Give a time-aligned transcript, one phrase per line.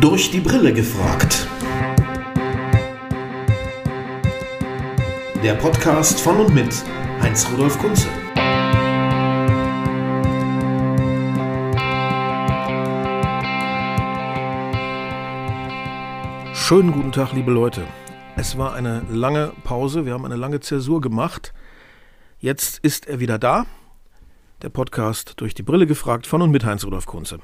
[0.00, 1.46] Durch die Brille gefragt.
[5.42, 6.82] Der Podcast von und mit
[7.20, 8.08] Heinz-Rudolf Kunze.
[16.54, 17.82] Schönen guten Tag, liebe Leute.
[18.36, 21.52] Es war eine lange Pause, wir haben eine lange Zäsur gemacht.
[22.38, 23.66] Jetzt ist er wieder da.
[24.62, 27.38] Der Podcast durch die Brille gefragt von und mit Heinz-Rudolf Kunze.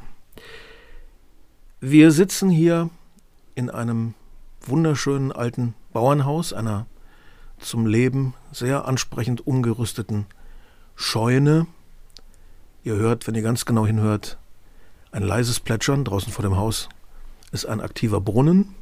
[1.80, 2.89] Wir sitzen hier
[3.54, 4.14] in einem
[4.62, 6.86] wunderschönen alten Bauernhaus, einer
[7.58, 10.25] zum Leben sehr ansprechend umgerüsteten
[10.94, 11.67] Scheune.
[12.82, 14.39] Ihr hört, wenn ihr ganz genau hinhört,
[15.12, 16.89] ein leises Plätschern draußen vor dem Haus
[17.53, 18.75] ist ein aktiver Brunnen.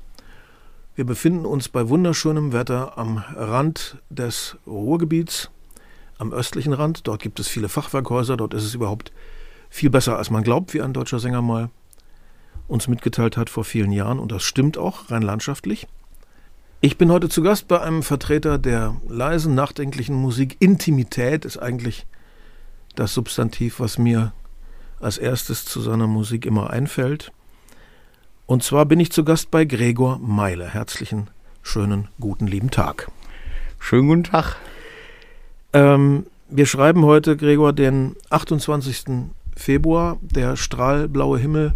[0.95, 5.51] Wir befinden uns bei wunderschönem Wetter am Rand des Ruhrgebiets,
[6.19, 7.09] am östlichen Rand.
[7.09, 9.11] Dort gibt es viele Fachwerkhäuser, dort ist es überhaupt
[9.69, 11.71] viel besser, als man glaubt, wie ein deutscher Sänger mal
[12.69, 14.19] uns mitgeteilt hat vor vielen Jahren.
[14.19, 15.87] Und das stimmt auch rein landschaftlich.
[16.81, 20.57] Ich bin heute zu Gast bei einem Vertreter der leisen, nachdenklichen Musik.
[20.61, 22.07] Intimität ist eigentlich
[22.95, 24.33] das Substantiv, was mir
[25.01, 27.33] als erstes zu seiner Musik immer einfällt.
[28.47, 30.69] Und zwar bin ich zu Gast bei Gregor Meile.
[30.69, 31.29] Herzlichen,
[31.63, 33.11] schönen, guten, lieben Tag.
[33.79, 34.57] Schönen guten Tag.
[35.73, 39.05] Ähm, wir schreiben heute, Gregor, den 28.
[39.57, 40.19] Februar.
[40.21, 41.75] Der strahlblaue Himmel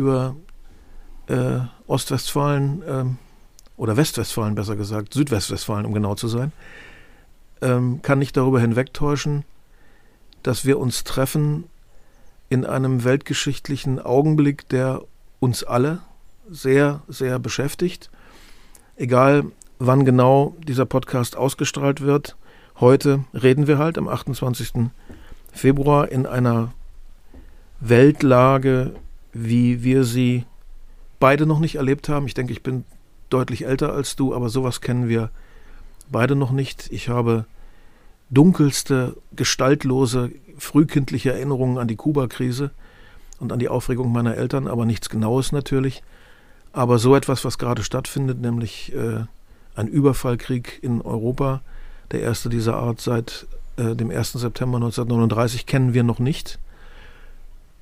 [0.00, 0.34] über
[1.28, 3.04] äh, Ostwestfalen äh,
[3.76, 6.52] oder Westwestfalen besser gesagt, Südwestwestfalen, um genau zu sein,
[7.60, 9.44] ähm, kann nicht darüber hinwegtäuschen,
[10.42, 11.64] dass wir uns treffen
[12.48, 15.02] in einem weltgeschichtlichen Augenblick, der
[15.38, 16.00] uns alle
[16.50, 18.10] sehr, sehr beschäftigt.
[18.96, 19.44] Egal,
[19.78, 22.36] wann genau dieser Podcast ausgestrahlt wird,
[22.80, 24.90] heute reden wir halt am 28.
[25.52, 26.72] Februar in einer
[27.80, 28.94] Weltlage,
[29.32, 30.44] wie wir sie
[31.18, 32.26] beide noch nicht erlebt haben.
[32.26, 32.84] Ich denke, ich bin
[33.28, 35.30] deutlich älter als du, aber sowas kennen wir
[36.10, 36.88] beide noch nicht.
[36.90, 37.44] Ich habe
[38.30, 42.70] dunkelste, gestaltlose, frühkindliche Erinnerungen an die Kuba-Krise
[43.38, 46.02] und an die Aufregung meiner Eltern, aber nichts Genaues natürlich.
[46.72, 49.24] Aber so etwas, was gerade stattfindet, nämlich äh,
[49.74, 51.62] ein Überfallkrieg in Europa,
[52.12, 54.32] der erste dieser Art seit äh, dem 1.
[54.32, 56.58] September 1939, kennen wir noch nicht.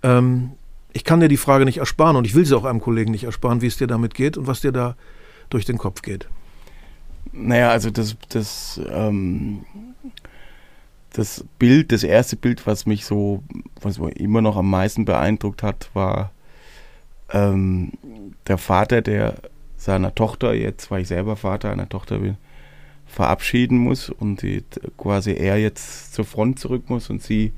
[0.03, 0.53] Ähm,
[0.93, 3.25] ich kann dir die Frage nicht ersparen und ich will sie auch einem Kollegen nicht
[3.25, 4.97] ersparen, wie es dir damit geht und was dir da
[5.51, 6.29] durch den Kopf geht.
[7.33, 9.65] Naja, also das, das, ähm,
[11.13, 13.43] das Bild, das erste Bild, was mich so,
[13.81, 16.33] was immer noch am meisten beeindruckt hat, war
[17.33, 17.93] ähm,
[18.47, 19.37] der Vater, der
[19.77, 22.37] seiner Tochter, jetzt, weil ich selber Vater einer Tochter bin,
[23.07, 24.65] verabschieden muss und die,
[24.97, 27.53] quasi er jetzt zur Front zurück muss und sie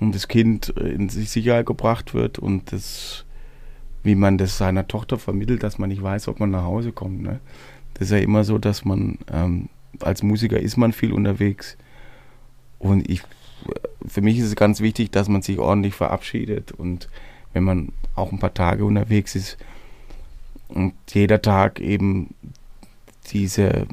[0.00, 3.24] und das Kind in Sicherheit gebracht wird und das,
[4.02, 7.22] wie man das seiner Tochter vermittelt, dass man nicht weiß, ob man nach Hause kommt.
[7.22, 7.40] Ne?
[7.94, 9.68] Das ist ja immer so, dass man ähm,
[10.00, 11.76] als Musiker ist man viel unterwegs
[12.78, 13.22] und ich,
[14.06, 17.08] für mich ist es ganz wichtig, dass man sich ordentlich verabschiedet und
[17.52, 19.56] wenn man auch ein paar Tage unterwegs ist
[20.68, 22.34] und jeder Tag eben
[23.30, 23.86] diese,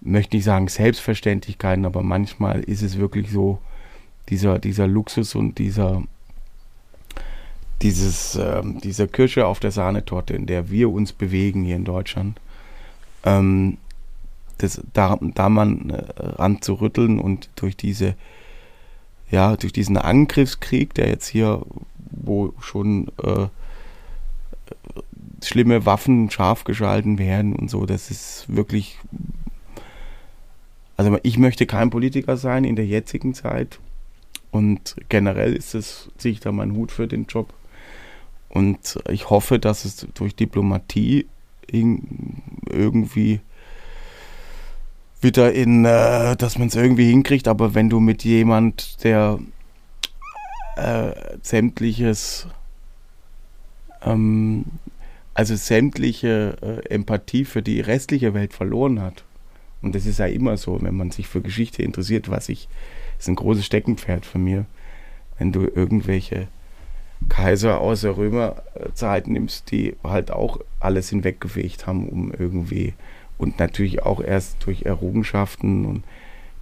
[0.00, 3.58] möchte nicht sagen Selbstverständlichkeiten, aber manchmal ist es wirklich so,
[4.28, 6.02] dieser, dieser Luxus und dieser,
[7.82, 12.40] dieses, äh, dieser Kirsche auf der Sahnetorte, in der wir uns bewegen hier in Deutschland,
[13.24, 13.78] ähm,
[14.58, 18.14] das, da, da man äh, ranzurütteln und durch diese,
[19.30, 21.62] ja, durch diesen Angriffskrieg, der jetzt hier,
[22.10, 23.48] wo schon äh,
[25.42, 28.98] schlimme Waffen scharf geschalten werden und so, das ist wirklich,
[30.96, 33.78] also ich möchte kein Politiker sein in der jetzigen Zeit,
[34.54, 37.52] und generell ist es, ziehe ich da meinen Hut für den Job.
[38.50, 41.26] Und ich hoffe, dass es durch Diplomatie
[41.66, 43.40] irgendwie
[45.20, 47.48] wieder in, äh, dass man es irgendwie hinkriegt.
[47.48, 49.40] Aber wenn du mit jemand, der
[50.76, 51.10] äh,
[51.42, 52.46] sämtliches,
[54.02, 54.66] ähm,
[55.34, 59.24] also sämtliche äh, Empathie für die restliche Welt verloren hat,
[59.82, 62.68] und das ist ja immer so, wenn man sich für Geschichte interessiert, was ich
[63.24, 64.66] ist ein großes Steckenpferd von mir.
[65.38, 66.48] Wenn du irgendwelche
[67.30, 72.92] Kaiser aus der Römerzeit nimmst, die halt auch alles hinweggefegt haben, um irgendwie
[73.38, 76.04] und natürlich auch erst durch Errungenschaften und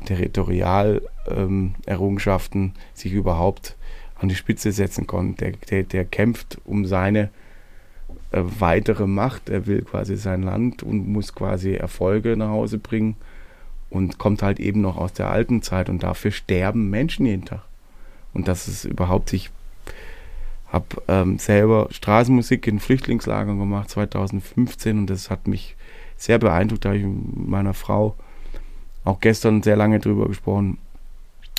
[0.06, 3.76] Territorialerrungenschaften ähm, sich überhaupt
[4.18, 5.36] an die Spitze setzen konnten.
[5.36, 7.30] Der, der, der kämpft um seine
[8.30, 13.16] äh, weitere Macht, er will quasi sein Land und muss quasi Erfolge nach Hause bringen
[13.92, 17.62] und kommt halt eben noch aus der alten Zeit und dafür sterben Menschen jeden Tag.
[18.32, 19.50] Und dass es überhaupt sich
[20.72, 25.76] habe ähm, selber Straßenmusik in Flüchtlingslagern gemacht 2015 und das hat mich
[26.16, 26.86] sehr beeindruckt.
[26.86, 28.16] Da habe ich mit meiner Frau
[29.04, 30.78] auch gestern sehr lange drüber gesprochen,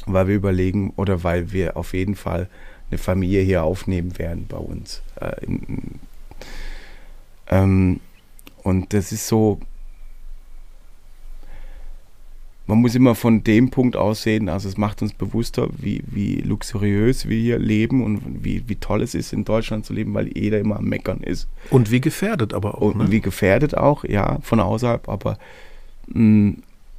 [0.07, 2.50] weil wir überlegen oder weil wir auf jeden Fall
[2.89, 5.03] eine Familie hier aufnehmen werden bei uns.
[5.21, 6.00] Äh, in,
[7.50, 8.00] ähm,
[8.63, 9.59] und das ist so,
[12.65, 17.27] man muss immer von dem Punkt aussehen, also es macht uns bewusster, wie, wie luxuriös
[17.27, 20.60] wir hier leben und wie, wie toll es ist, in Deutschland zu leben, weil jeder
[20.60, 21.48] immer am Meckern ist.
[21.71, 22.94] Und wie gefährdet aber auch.
[22.94, 23.12] Und ne?
[23.12, 25.38] wie gefährdet auch, ja, von außerhalb, aber
[26.07, 26.56] mh,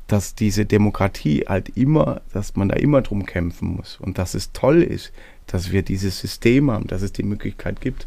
[0.06, 4.52] dass diese Demokratie halt immer, dass man da immer drum kämpfen muss und dass es
[4.52, 5.12] toll ist,
[5.46, 8.06] dass wir dieses System haben, dass es die Möglichkeit gibt.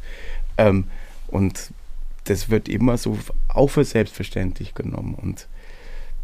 [0.58, 0.86] Ähm,
[1.28, 1.72] und
[2.26, 3.18] das wird immer so
[3.48, 5.16] auch für selbstverständlich genommen.
[5.16, 5.48] Und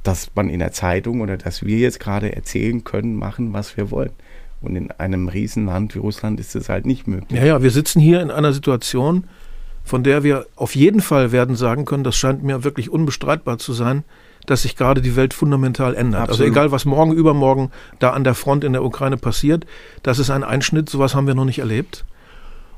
[0.04, 3.90] dass man in der Zeitung oder dass wir jetzt gerade erzählen können, machen, was wir
[3.90, 4.12] wollen.
[4.62, 7.40] Und in einem Riesenland wie Russland ist das halt nicht möglich.
[7.40, 9.26] Ja, ja, wir sitzen hier in einer Situation,
[9.84, 13.74] von der wir auf jeden Fall werden sagen können, das scheint mir wirklich unbestreitbar zu
[13.74, 14.04] sein,
[14.46, 16.22] dass sich gerade die Welt fundamental ändert.
[16.22, 16.50] Also Absolut.
[16.50, 19.66] Also egal, was morgen, übermorgen da an der Front in der Ukraine passiert,
[20.02, 22.06] das ist ein Einschnitt, sowas haben wir noch nicht erlebt.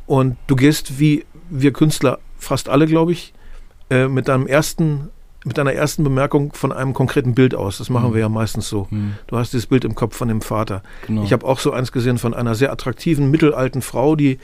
[0.08, 3.34] Und du gehst, wie wir Künstler, fast alle, glaube ich,
[3.90, 5.10] äh, mit deinem ersten
[5.46, 7.78] mit einer ersten Bemerkung von einem konkreten Bild aus.
[7.78, 8.14] Das machen mhm.
[8.16, 8.88] wir ja meistens so.
[8.90, 9.14] Mhm.
[9.28, 10.82] Du hast dieses Bild im Kopf von dem Vater.
[11.08, 11.24] Genau.
[11.24, 14.40] Ich habe auch so eins gesehen von einer sehr attraktiven, mittelalten Frau, die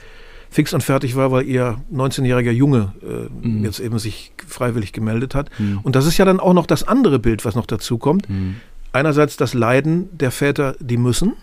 [0.48, 3.64] fix und fertig war, weil ihr 19-jähriger Junge äh, mhm.
[3.64, 5.50] jetzt eben sich freiwillig gemeldet hat.
[5.58, 5.80] Mhm.
[5.82, 8.28] Und das ist ja dann auch noch das andere Bild, was noch dazu kommt.
[8.30, 8.56] Mhm.
[8.92, 11.34] Einerseits das Leiden der Väter, die müssen.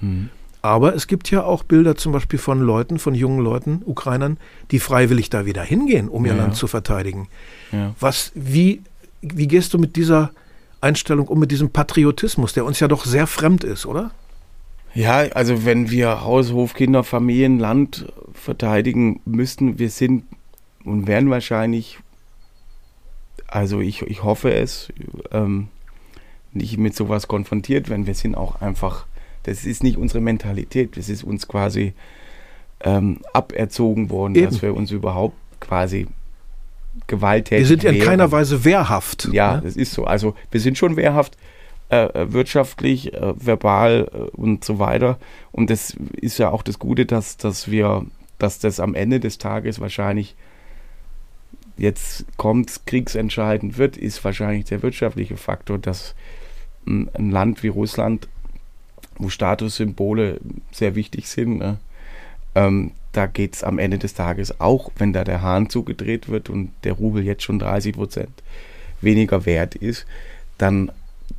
[0.00, 0.28] Mhm.
[0.60, 4.38] Aber es gibt ja auch Bilder zum Beispiel von Leuten, von jungen Leuten, Ukrainern,
[4.70, 7.28] die freiwillig da wieder hingehen, um ihr ja, Land zu verteidigen.
[7.72, 7.94] Ja.
[8.00, 8.82] Was, wie,
[9.20, 10.30] wie gehst du mit dieser
[10.80, 14.12] Einstellung um, mit diesem Patriotismus, der uns ja doch sehr fremd ist, oder?
[14.94, 20.24] Ja, also wenn wir Haus, Hof, Kinder, Familien, Land verteidigen müssten, wir sind
[20.84, 21.98] und werden wahrscheinlich,
[23.46, 24.88] also ich, ich hoffe es,
[25.32, 25.68] ähm,
[26.52, 28.06] nicht mit sowas konfrontiert werden.
[28.06, 29.06] Wir sind auch einfach,
[29.42, 31.92] das ist nicht unsere Mentalität, das ist uns quasi
[32.80, 34.46] ähm, aberzogen worden, Eben.
[34.46, 36.06] dass wir uns überhaupt quasi
[37.06, 39.28] gewalttätig Wir sind ja in keiner Weise wehrhaft.
[39.32, 39.62] Ja, ne?
[39.62, 40.04] das ist so.
[40.04, 41.36] Also wir sind schon wehrhaft,
[41.90, 45.18] äh, äh, wirtschaftlich, äh, verbal äh, und so weiter.
[45.52, 48.04] Und das ist ja auch das Gute, dass, dass wir,
[48.38, 50.36] dass das am Ende des Tages wahrscheinlich
[51.78, 56.14] jetzt kommt, kriegsentscheidend wird, ist wahrscheinlich der wirtschaftliche Faktor, dass
[56.86, 58.28] ein, ein Land wie Russland,
[59.16, 60.40] wo Statussymbole
[60.70, 61.78] sehr wichtig sind, ne,
[62.54, 66.48] ähm, da geht es am Ende des Tages auch, wenn da der Hahn zugedreht wird
[66.48, 68.30] und der Rubel jetzt schon 30 Prozent
[69.00, 70.06] weniger wert ist,
[70.56, 70.92] dann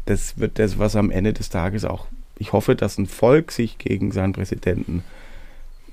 [0.05, 3.77] das wird das, was am Ende des Tages auch, ich hoffe, dass ein Volk sich
[3.77, 5.03] gegen seinen Präsidenten,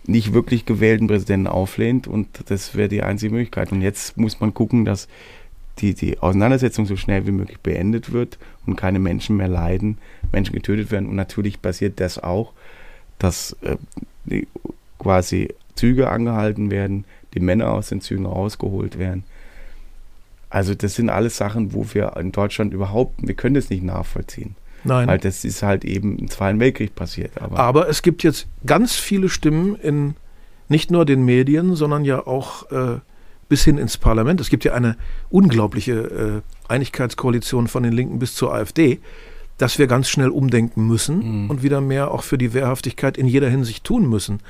[0.06, 3.70] nicht wirklich gewählten Präsidenten auflehnt und das wäre die einzige Möglichkeit.
[3.70, 5.06] Und jetzt muss man gucken, dass
[5.78, 9.98] die, die Auseinandersetzung so schnell wie möglich beendet wird und keine Menschen mehr leiden,
[10.32, 11.08] Menschen getötet werden.
[11.08, 12.52] Und natürlich passiert das auch,
[13.20, 14.46] dass äh,
[14.98, 19.24] quasi Züge angehalten werden, die Männer aus den Zügen rausgeholt werden
[20.56, 24.54] also das sind alles Sachen, wo wir in Deutschland überhaupt, wir können das nicht nachvollziehen.
[24.84, 25.08] Nein.
[25.08, 27.32] Weil das ist halt eben im Zweiten Weltkrieg passiert.
[27.40, 30.14] Aber, aber es gibt jetzt ganz viele Stimmen in
[30.68, 33.00] nicht nur den Medien, sondern ja auch äh,
[33.48, 34.40] bis hin ins Parlament.
[34.40, 34.96] Es gibt ja eine
[35.28, 39.00] unglaubliche äh, Einigkeitskoalition von den Linken bis zur AfD,
[39.58, 41.50] dass wir ganz schnell umdenken müssen mhm.
[41.50, 44.40] und wieder mehr auch für die Wehrhaftigkeit in jeder Hinsicht tun müssen.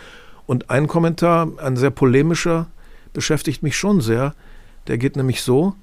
[0.47, 2.67] Und ein Kommentar, ein sehr polemischer,
[3.13, 4.35] beschäftigt mich schon sehr.
[4.87, 5.75] Der geht nämlich so,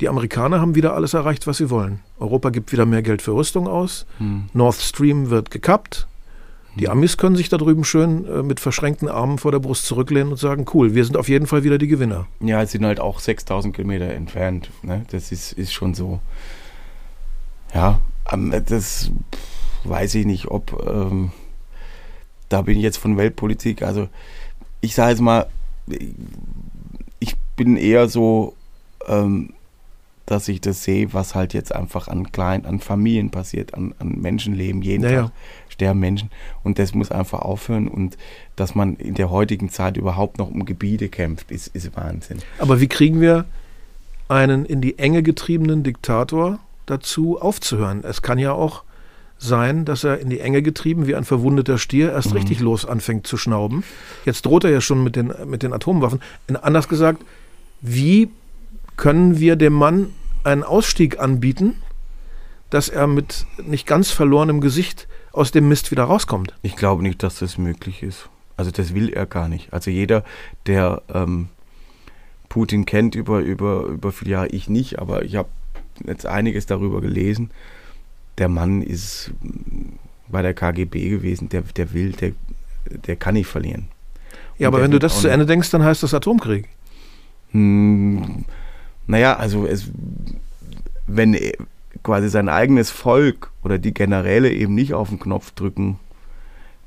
[0.00, 2.00] die Amerikaner haben wieder alles erreicht, was sie wollen.
[2.18, 4.06] Europa gibt wieder mehr Geld für Rüstung aus.
[4.18, 4.48] Hm.
[4.52, 6.06] Nord Stream wird gekappt.
[6.76, 6.92] Die hm.
[6.92, 10.38] Amis können sich da drüben schön äh, mit verschränkten Armen vor der Brust zurücklehnen und
[10.38, 12.26] sagen, cool, wir sind auf jeden Fall wieder die Gewinner.
[12.40, 14.70] Ja, es sind halt auch 6000 Kilometer entfernt.
[14.82, 15.04] Ne?
[15.10, 16.20] Das ist, ist schon so.
[17.74, 18.00] Ja,
[18.32, 19.10] ähm, das
[19.84, 21.32] weiß ich nicht, ob ähm,
[22.48, 23.82] da bin ich jetzt von Weltpolitik.
[23.82, 24.08] Also
[24.80, 25.46] ich sage jetzt mal,
[27.20, 28.54] ich bin eher so
[29.06, 29.54] ähm,
[30.28, 34.20] dass ich das sehe, was halt jetzt einfach an kleinen, an Familien passiert, an, an
[34.20, 34.82] Menschenleben.
[34.82, 35.32] Jeden ja, Tag ja.
[35.70, 36.30] sterben Menschen
[36.62, 38.18] und das muss einfach aufhören und
[38.54, 42.40] dass man in der heutigen Zeit überhaupt noch um Gebiete kämpft, ist, ist Wahnsinn.
[42.58, 43.46] Aber wie kriegen wir
[44.28, 48.04] einen in die Enge getriebenen Diktator dazu aufzuhören?
[48.04, 48.84] Es kann ja auch
[49.38, 52.38] sein, dass er in die Enge getrieben wie ein verwundeter Stier erst mhm.
[52.38, 53.84] richtig los anfängt zu schnauben.
[54.24, 56.20] Jetzt droht er ja schon mit den, mit den Atomwaffen.
[56.60, 57.22] Anders gesagt,
[57.80, 58.28] wie
[58.96, 60.08] können wir dem Mann
[60.44, 61.76] einen Ausstieg anbieten,
[62.70, 66.54] dass er mit nicht ganz verlorenem Gesicht aus dem Mist wieder rauskommt?
[66.62, 68.28] Ich glaube nicht, dass das möglich ist.
[68.56, 69.72] Also das will er gar nicht.
[69.72, 70.24] Also jeder,
[70.66, 71.48] der ähm,
[72.48, 75.48] Putin kennt über, über, über viele Jahre, ich nicht, aber ich habe
[76.04, 77.50] jetzt einiges darüber gelesen.
[78.38, 79.32] Der Mann ist
[80.28, 82.32] bei der KGB gewesen, der, der will, der,
[83.06, 83.88] der kann nicht verlieren.
[84.58, 86.68] Ja, Und aber wenn du das zu Ende denkst, dann heißt das Atomkrieg.
[87.50, 88.44] Hm,
[89.06, 89.90] naja, also es,
[91.06, 91.36] wenn
[92.02, 95.98] quasi sein eigenes Volk oder die Generäle eben nicht auf den Knopf drücken,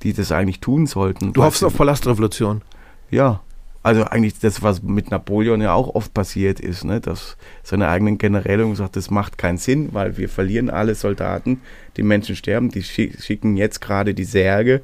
[0.03, 1.33] die das eigentlich tun sollten.
[1.33, 2.61] Du hoffst auf Palastrevolution.
[3.09, 3.41] Ja,
[3.83, 7.01] also eigentlich das, was mit Napoleon ja auch oft passiert ist, ne?
[7.01, 11.61] dass seine eigenen Generäle gesagt, das macht keinen Sinn, weil wir verlieren alle Soldaten,
[11.97, 14.81] die Menschen sterben, die schi- schicken jetzt gerade die Särge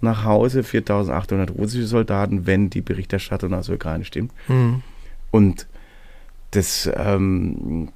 [0.00, 4.32] nach Hause, 4800 russische Soldaten, wenn die Berichterstattung aus der Ukraine stimmt.
[4.48, 4.82] Mhm.
[5.30, 5.66] Und
[6.52, 7.88] das, ähm,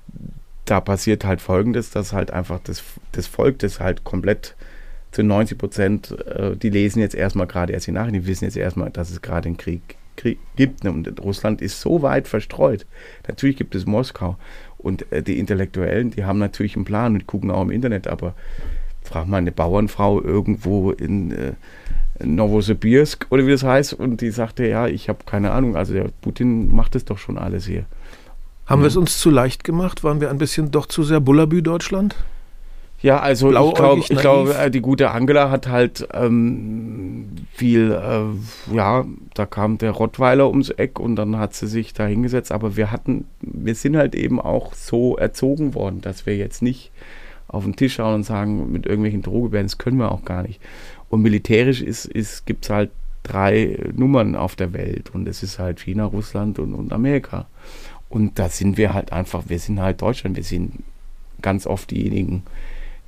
[0.66, 4.54] da passiert halt Folgendes, dass halt einfach das, das Volk, das halt komplett
[5.12, 8.56] zu 90 Prozent, äh, die lesen jetzt erstmal gerade erst die Nachrichten, die wissen jetzt
[8.56, 10.84] erstmal, dass es gerade einen Krieg, Krieg gibt.
[10.84, 12.86] Und Russland ist so weit verstreut.
[13.28, 14.36] Natürlich gibt es Moskau.
[14.78, 18.34] Und äh, die Intellektuellen, die haben natürlich einen Plan und gucken auch im Internet, aber
[19.02, 21.52] frag mal eine Bauernfrau irgendwo in äh,
[22.24, 26.08] Novosibirsk oder wie das heißt und die sagte, ja, ich habe keine Ahnung, also der
[26.22, 27.84] Putin macht das doch schon alles hier.
[28.66, 28.84] Haben Mhm.
[28.84, 30.02] wir es uns zu leicht gemacht?
[30.02, 32.16] Waren wir ein bisschen doch zu sehr Bullabü Deutschland?
[33.06, 39.04] Ja, also ich glaube, glaube, äh, die gute Angela hat halt ähm, viel, äh, ja,
[39.32, 42.90] da kam der Rottweiler ums Eck und dann hat sie sich da hingesetzt, aber wir
[42.90, 46.90] hatten, wir sind halt eben auch so erzogen worden, dass wir jetzt nicht
[47.46, 50.60] auf den Tisch schauen und sagen, mit irgendwelchen Drohgebärden, das können wir auch gar nicht.
[51.08, 52.90] Und militärisch ist, ist, gibt es halt
[53.22, 57.46] drei Nummern auf der Welt und es ist halt China, Russland und, und Amerika.
[58.08, 60.82] Und da sind wir halt einfach, wir sind halt Deutschland, wir sind
[61.40, 62.42] ganz oft diejenigen,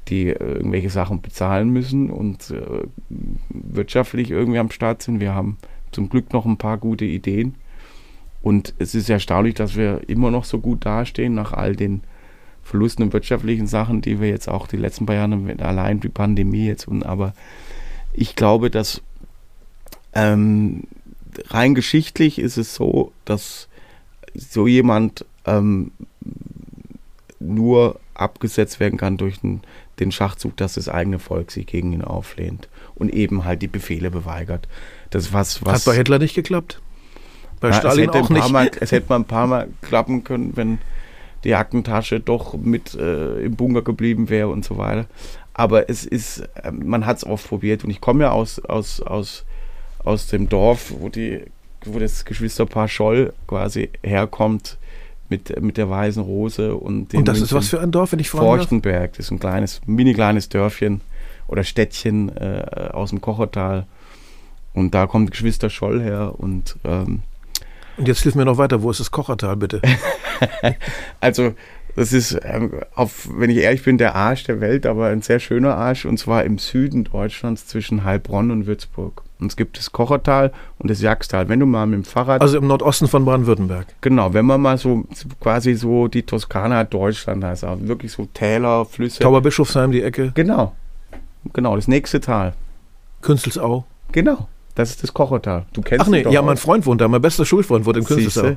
[0.09, 2.87] die äh, irgendwelche Sachen bezahlen müssen und äh,
[3.51, 5.21] wirtschaftlich irgendwie am Start sind.
[5.21, 5.59] Wir haben
[5.93, 7.55] zum Glück noch ein paar gute Ideen.
[8.43, 12.03] Und es ist erstaunlich, dass wir immer noch so gut dastehen nach all den
[12.63, 16.09] Verlusten und wirtschaftlichen Sachen, die wir jetzt auch die letzten paar Jahre, mit- allein die
[16.09, 17.33] Pandemie jetzt und aber
[18.13, 19.03] ich glaube, dass
[20.13, 20.85] ähm,
[21.49, 23.69] rein geschichtlich ist es so, dass
[24.35, 25.93] so jemand ähm,
[27.41, 29.61] nur abgesetzt werden kann durch den,
[30.01, 34.11] den Schachzug, dass das eigene Volk sich gegen ihn auflehnt und eben halt die Befehle
[34.11, 34.69] beweigert.
[35.11, 36.81] Das was was Hat bei Hitler nicht geklappt?
[37.61, 38.53] Bei ja, Stalin es hätte auch ein paar nicht.
[38.53, 40.79] Mal, es hätte mal ein paar Mal klappen können, wenn
[41.45, 45.07] die Aktentasche doch mit äh, im Bunker geblieben wäre und so weiter.
[45.55, 49.01] Aber es ist, äh, man hat es oft probiert und ich komme ja aus, aus,
[49.01, 49.45] aus,
[49.99, 51.43] aus dem Dorf, wo, die,
[51.85, 54.79] wo das Geschwisterpaar Scholl quasi herkommt
[55.29, 58.13] mit, mit der weißen Rose und den Und das ist München- was für ein Dorf,
[58.13, 58.47] wenn ich fragen?
[58.47, 61.01] Forchtenberg, das ist ein kleines, mini kleines Dörfchen
[61.49, 63.87] oder Städtchen äh, aus dem Kochertal.
[64.75, 67.23] Und da kommt Geschwister Scholl her und ähm,
[67.97, 69.83] Und jetzt hilf mir noch weiter, wo ist das Kochertal bitte?
[71.21, 71.55] also
[71.99, 75.41] das ist, ähm, auf, wenn ich ehrlich bin, der Arsch der Welt, aber ein sehr
[75.41, 79.23] schöner Arsch und zwar im Süden Deutschlands zwischen Heilbronn und Würzburg.
[79.41, 81.49] Und es gibt das Kochertal und das Jagstal.
[81.49, 83.87] Wenn du mal mit dem Fahrrad, Also im Nordosten von Baden-Württemberg.
[84.01, 85.05] genau, wenn man mal so
[85.41, 89.21] quasi so die Toskana Deutschland heißt, also wirklich so Täler, Flüsse.
[89.21, 90.75] Tauberbischofsheim, die Ecke, Genau,
[91.53, 92.55] genau, das nächste Tal.
[93.23, 93.85] Künzelsau.
[94.13, 95.67] Genau, das ist das Kochertal.
[95.73, 96.45] Du kennst Ach nee, ja, auch.
[96.45, 98.57] mein Freund wohnt da, mein bester Schulfreund wohnt in Künzelsau.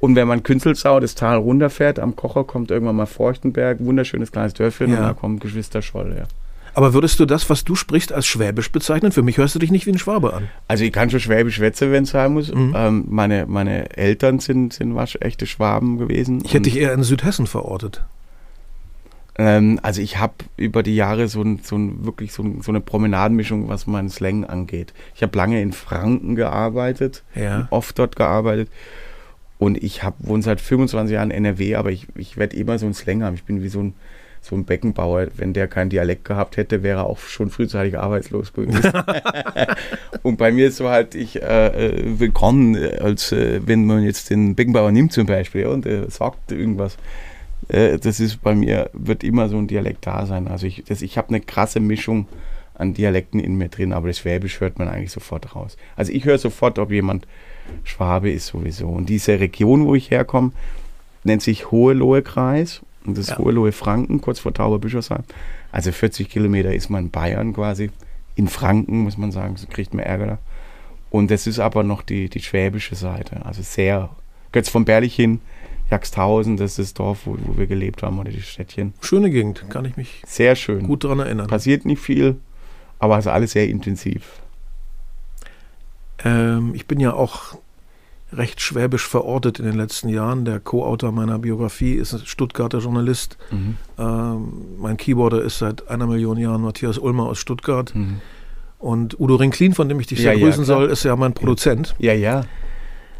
[0.00, 4.54] Und wenn man Künzelsau das Tal runterfährt, am Kocher kommt irgendwann mal Forchtenberg, wunderschönes kleines
[4.54, 4.96] Dörfchen Ja.
[4.98, 6.26] und da kommt Geschwister Scholl her.
[6.72, 9.10] Aber würdest du das, was du sprichst, als Schwäbisch bezeichnen?
[9.12, 10.48] Für mich hörst du dich nicht wie ein Schwabe an.
[10.68, 12.50] Also ich kann schon Schwäbisch schwätzen, wenn es sein muss.
[12.54, 12.72] Mhm.
[12.76, 16.42] Ähm, meine, meine Eltern sind, sind waschechte Schwaben gewesen.
[16.44, 18.02] Ich hätte dich eher in Südhessen verortet.
[19.36, 22.70] ähm, also ich habe über die Jahre so, ein, so ein, wirklich so, ein, so
[22.72, 24.92] eine Promenadenmischung, was meinen Slang angeht.
[25.14, 27.66] Ich habe lange in Franken gearbeitet, Ja.
[27.70, 28.68] oft dort gearbeitet.
[29.60, 32.86] Und ich hab, wohne seit 25 Jahren in NRW, aber ich, ich werde immer so
[32.86, 33.34] einen Slang haben.
[33.34, 33.94] Ich bin wie so ein,
[34.40, 35.26] so ein Beckenbauer.
[35.36, 38.90] Wenn der keinen Dialekt gehabt hätte, wäre er auch schon frühzeitig arbeitslos gewesen.
[40.22, 44.02] und bei mir ist so halt, ich äh, äh, willkommen, äh, als äh, wenn man
[44.02, 46.96] jetzt den Beckenbauer nimmt zum Beispiel und er sagt irgendwas.
[47.68, 50.48] Äh, das ist bei mir, wird immer so ein Dialekt da sein.
[50.48, 52.26] Also ich, das- ich habe eine krasse Mischung
[52.74, 55.76] an Dialekten in mir drin, aber das Schwäbisch hört man eigentlich sofort raus.
[55.96, 57.26] Also ich höre sofort, ob jemand
[57.84, 58.88] Schwabe ist sowieso.
[58.88, 60.52] Und diese Region, wo ich herkomme,
[61.24, 62.82] nennt sich Hohelohe-Kreis.
[63.04, 63.38] Und das ist Ja.
[63.38, 65.24] Hohelohe-Franken, kurz vor Tauberbischofsheim.
[65.72, 67.90] Also 40 Kilometer ist man in Bayern quasi.
[68.36, 70.38] In Franken, muss man sagen, so kriegt man Ärger da.
[71.10, 73.44] Und das ist aber noch die, die schwäbische Seite.
[73.44, 74.10] Also sehr,
[74.52, 75.40] Götz von Berlich hin,
[75.90, 78.94] Jagsthausen, das ist das Dorf, wo, wo wir gelebt haben, oder die Städtchen.
[79.00, 80.86] Schöne Gegend, kann ich mich Sehr schön.
[80.86, 81.48] gut daran erinnern.
[81.48, 82.36] Passiert nicht viel,
[83.00, 84.40] aber es ist alles sehr intensiv.
[86.24, 87.56] Ähm, ich bin ja auch
[88.32, 90.44] recht schwäbisch verortet in den letzten Jahren.
[90.44, 93.36] Der Co-Autor meiner Biografie ist ein Stuttgarter Journalist.
[93.50, 93.76] Mhm.
[93.98, 97.94] Ähm, mein Keyboarder ist seit einer Million Jahren Matthias Ulmer aus Stuttgart.
[97.94, 98.20] Mhm.
[98.78, 100.78] Und Udo Rinklin, von dem ich dich Ja, sehr ja, grüßen klar.
[100.78, 102.42] soll, ist ja mein Produzent, Ja, ja.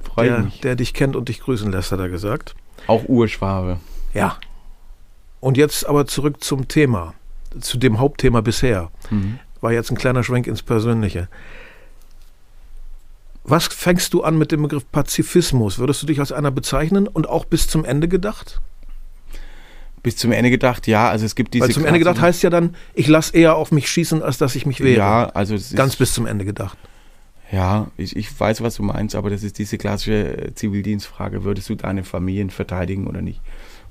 [0.03, 0.61] Freut der, mich.
[0.61, 2.55] der dich kennt und dich grüßen lässt, hat er gesagt.
[2.87, 3.79] Auch Urschwabe.
[4.15, 4.37] Ja.
[5.41, 7.15] Und jetzt aber zurück zum Thema,
[7.61, 8.91] zu dem Hauptthema bisher.
[9.11, 9.39] Mhm.
[9.61, 11.29] War jetzt ein kleiner Schwenk ins Persönliche.
[13.45, 15.79] Was fängst du an mit dem Begriff Pazifismus?
[15.79, 18.61] Würdest du dich als einer bezeichnen und auch bis zum Ende gedacht?
[20.03, 21.65] Bis zum Ende gedacht, ja, also es gibt diese.
[21.67, 24.55] Weil zum Ende gedacht heißt ja dann, ich lasse eher auf mich schießen, als dass
[24.55, 24.99] ich mich wehre.
[24.99, 26.79] Ja, also es Ganz bis zum Ende gedacht.
[27.53, 31.45] Ja, ich, ich weiß, was du meinst, aber das ist diese klassische äh, Zivildienstfrage.
[31.45, 33.41] Würdest du deine Familien verteidigen oder nicht?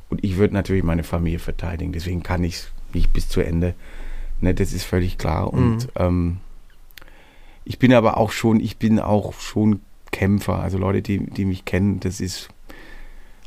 [0.09, 3.75] Und ich würde natürlich meine Familie verteidigen, deswegen kann ich es nicht bis zu Ende.
[4.41, 5.51] Ne, das ist völlig klar.
[5.53, 5.89] Und Mhm.
[5.95, 6.37] ähm,
[7.69, 10.57] ich bin aber auch schon, ich bin auch schon Kämpfer.
[10.57, 12.49] Also Leute, die, die mich kennen, das ist.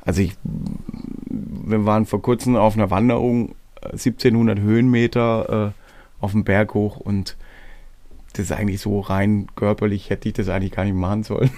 [0.04, 6.44] Also ich, wir waren vor kurzem auf einer Wanderung, äh, 1700 Höhenmeter äh, auf dem
[6.44, 7.36] Berg hoch und
[8.32, 11.50] das ist eigentlich so rein körperlich hätte ich das eigentlich gar nicht machen sollen.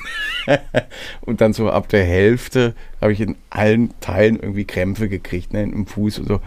[1.21, 5.62] und dann so ab der Hälfte habe ich in allen Teilen irgendwie Krämpfe gekriegt, ne,
[5.62, 6.40] im Fuß und so.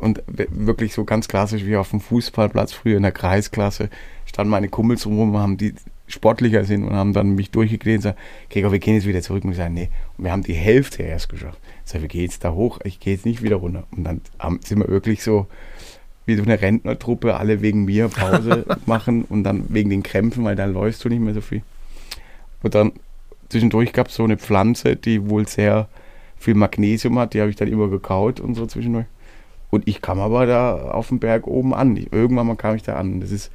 [0.00, 3.88] Und wirklich so ganz klassisch wie auf dem Fußballplatz früher in der Kreisklasse
[4.26, 5.74] standen meine Kumpels rum, haben die
[6.06, 8.18] sportlicher sind und haben dann mich durchgeklebt und gesagt,
[8.50, 9.44] Gregor, wir gehen jetzt wieder zurück.
[9.44, 9.90] Und ich sage, nee.
[10.16, 11.58] Und wir haben die Hälfte erst geschafft.
[11.84, 13.84] Ich sage, wir gehen jetzt da hoch, ich gehe jetzt nicht wieder runter.
[13.90, 14.20] Und dann
[14.64, 15.46] sind wir wirklich so
[16.30, 20.56] wie so eine Rentnertruppe, alle wegen mir Pause machen und dann wegen den Krämpfen, weil
[20.56, 21.62] dann läufst du nicht mehr so viel.
[22.62, 22.92] Und dann
[23.48, 25.88] zwischendurch gab es so eine Pflanze, die wohl sehr
[26.38, 29.06] viel Magnesium hat, die habe ich dann immer gekaut und so zwischendurch.
[29.70, 31.96] Und ich kam aber da auf dem Berg oben an.
[31.96, 33.20] Irgendwann mal kam ich da an.
[33.20, 33.50] Das ist,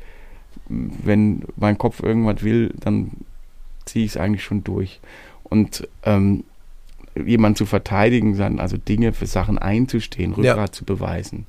[0.69, 3.11] wenn mein Kopf irgendwas will, dann
[3.85, 4.99] ziehe ich es eigentlich schon durch.
[5.43, 6.43] Und ähm,
[7.15, 10.53] jemanden zu verteidigen, also Dinge für Sachen einzustehen, Ja.
[10.53, 11.45] Rückgrat zu beweisen.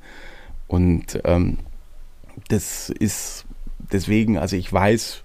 [0.68, 1.58] Und ähm,
[2.48, 3.44] das ist
[3.92, 5.22] deswegen, also ich weiß,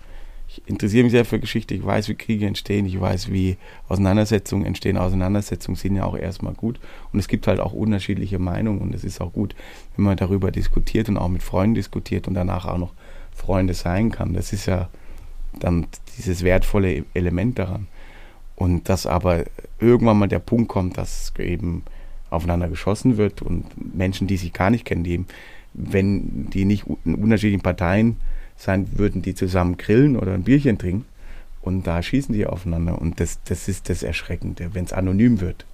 [0.47, 4.65] ich interessiere mich sehr für Geschichte, ich weiß, wie Kriege entstehen, ich weiß, wie Auseinandersetzungen
[4.65, 4.97] entstehen.
[4.97, 6.79] Auseinandersetzungen sind ja auch erstmal gut.
[7.13, 9.55] Und es gibt halt auch unterschiedliche Meinungen und es ist auch gut,
[9.95, 12.93] wenn man darüber diskutiert und auch mit Freunden diskutiert und danach auch noch
[13.33, 14.33] Freunde sein kann.
[14.33, 14.89] Das ist ja
[15.57, 17.87] dann dieses wertvolle Element daran.
[18.55, 19.45] Und dass aber
[19.79, 21.83] irgendwann mal der Punkt kommt, dass eben
[22.31, 23.65] aufeinander geschossen wird und
[23.95, 25.27] Menschen, die sich gar nicht kennen, die eben,
[25.73, 28.17] wenn die nicht in unterschiedlichen Parteien
[28.57, 31.05] sein würden, die zusammen grillen oder ein Bierchen trinken
[31.61, 35.65] und da schießen die aufeinander und das, das ist das Erschreckende, wenn es anonym wird.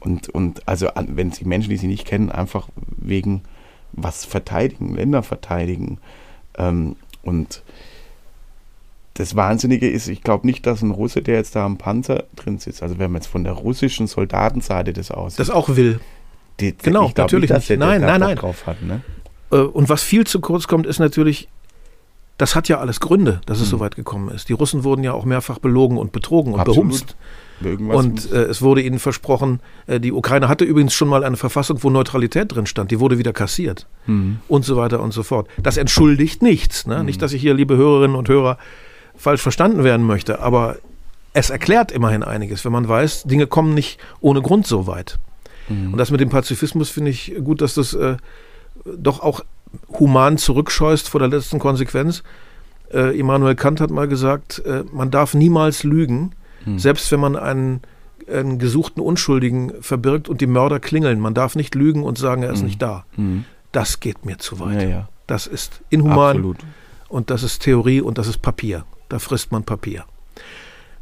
[0.00, 3.42] Und, und also wenn sie Menschen, die sie nicht kennen, einfach wegen
[3.92, 5.98] was verteidigen, Länder verteidigen.
[6.58, 7.62] Ähm, und
[9.14, 12.58] das Wahnsinnige ist, ich glaube nicht, dass ein Russe, der jetzt da am Panzer drin
[12.58, 16.00] sitzt, also wenn man jetzt von der russischen Soldatenseite das aussieht, Das auch will.
[16.60, 17.76] die, genau, natürlich nicht, dass der.
[17.76, 18.36] Nein, der nein, nein.
[18.36, 18.82] drauf hat.
[18.82, 19.02] Ne?
[19.50, 21.48] Äh, Und was viel zu kurz kommt, ist natürlich,
[22.38, 23.70] das hat ja alles Gründe, dass es Mhm.
[23.70, 24.48] so weit gekommen ist.
[24.48, 26.76] Die Russen wurden ja auch mehrfach belogen und betrogen und Absolut.
[26.88, 27.16] behumst.
[27.62, 31.36] Irgendwas Und äh, es wurde ihnen versprochen, äh, die Ukraine hatte übrigens schon mal eine
[31.36, 32.90] Verfassung, wo Neutralität drin stand.
[32.90, 33.86] Die wurde wieder kassiert.
[34.06, 34.38] Mhm.
[34.48, 35.46] Und so weiter und so fort.
[35.62, 36.86] Das entschuldigt nichts.
[36.86, 37.04] Ne?
[37.04, 38.58] Nicht, dass ich hier, liebe Hörerinnen und Hörer,
[39.16, 40.40] falsch verstanden werden möchte.
[40.40, 40.76] Aber
[41.32, 45.18] es erklärt immerhin einiges, wenn man weiß, Dinge kommen nicht ohne Grund so weit.
[45.68, 45.92] Mhm.
[45.92, 48.16] Und das mit dem Pazifismus finde ich gut, dass das äh,
[48.84, 49.40] doch auch
[49.98, 52.22] human zurückscheust vor der letzten Konsequenz.
[52.92, 56.32] Äh, Immanuel Kant hat mal gesagt, äh, man darf niemals lügen,
[56.64, 56.78] Mhm.
[56.78, 57.80] selbst wenn man einen,
[58.32, 61.18] einen gesuchten Unschuldigen verbirgt und die Mörder klingeln.
[61.18, 62.66] Man darf nicht lügen und sagen, er ist Mhm.
[62.66, 63.04] nicht da.
[63.16, 63.44] Mhm.
[63.72, 64.82] Das geht mir zu weit.
[64.82, 66.58] Ja, ja, Das ist inhuman absolut.
[67.08, 68.84] und das ist Theorie und das ist Papier.
[69.12, 70.06] Da frisst man Papier.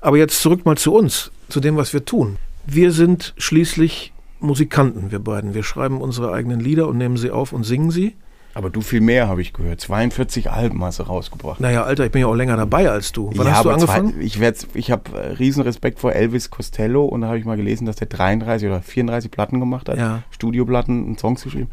[0.01, 2.39] Aber jetzt zurück mal zu uns, zu dem, was wir tun.
[2.67, 5.55] Wir sind schließlich Musikanten, wir beiden.
[5.55, 8.17] Wir schreiben unsere eigenen Lieder und nehmen sie auf und singen sie.
[8.53, 9.81] Aber du viel mehr, habe ich gehört.
[9.81, 11.61] 42 Alben hast du rausgebracht.
[11.61, 13.31] Naja, Alter, ich bin ja auch länger dabei als du.
[13.33, 14.15] Wann ja, hast du angefangen?
[14.15, 14.41] Zwei, ich
[14.75, 17.95] ich habe äh, riesen Respekt vor Elvis Costello und da habe ich mal gelesen, dass
[17.95, 19.99] der 33 oder 34 Platten gemacht hat.
[19.99, 20.25] Ja.
[20.33, 21.71] Studioplatten und Songs geschrieben.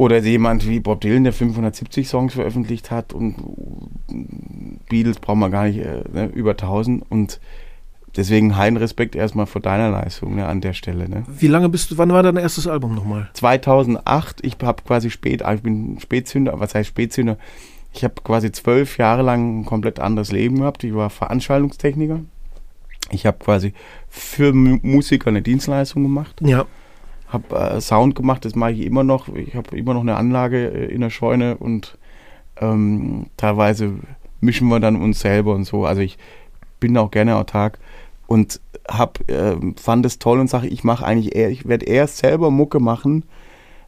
[0.00, 3.34] Oder jemand wie Bob Dylan, der 570 Songs veröffentlicht hat und
[4.88, 7.38] Beatles brauchen wir gar nicht, äh, ne, über 1000 und
[8.16, 11.06] deswegen heiden Respekt erstmal vor deiner Leistung ne, an der Stelle.
[11.08, 11.24] Ne.
[11.28, 13.28] Wie lange bist du, wann war dein erstes Album nochmal?
[13.34, 17.36] 2008, ich habe quasi spät, ah, ich bin Spätzünder, was heißt Spätzünder?
[17.92, 20.82] Ich habe quasi zwölf Jahre lang ein komplett anderes Leben gehabt.
[20.84, 22.20] Ich war Veranstaltungstechniker.
[23.10, 23.74] Ich habe quasi
[24.08, 26.64] für Mu- Musiker eine Dienstleistung gemacht, Ja.
[27.32, 29.28] Habe äh, Sound gemacht, das mache ich immer noch.
[29.28, 31.98] Ich habe immer noch eine Anlage äh, in der Scheune und
[32.60, 33.94] ähm, teilweise
[34.40, 35.84] mischen wir dann uns selber und so.
[35.84, 36.18] Also ich
[36.78, 37.78] bin auch gerne autark
[38.26, 42.06] und hab, äh, fand es toll und sage, ich mache eigentlich eher, ich werde eher
[42.06, 43.24] selber Mucke machen,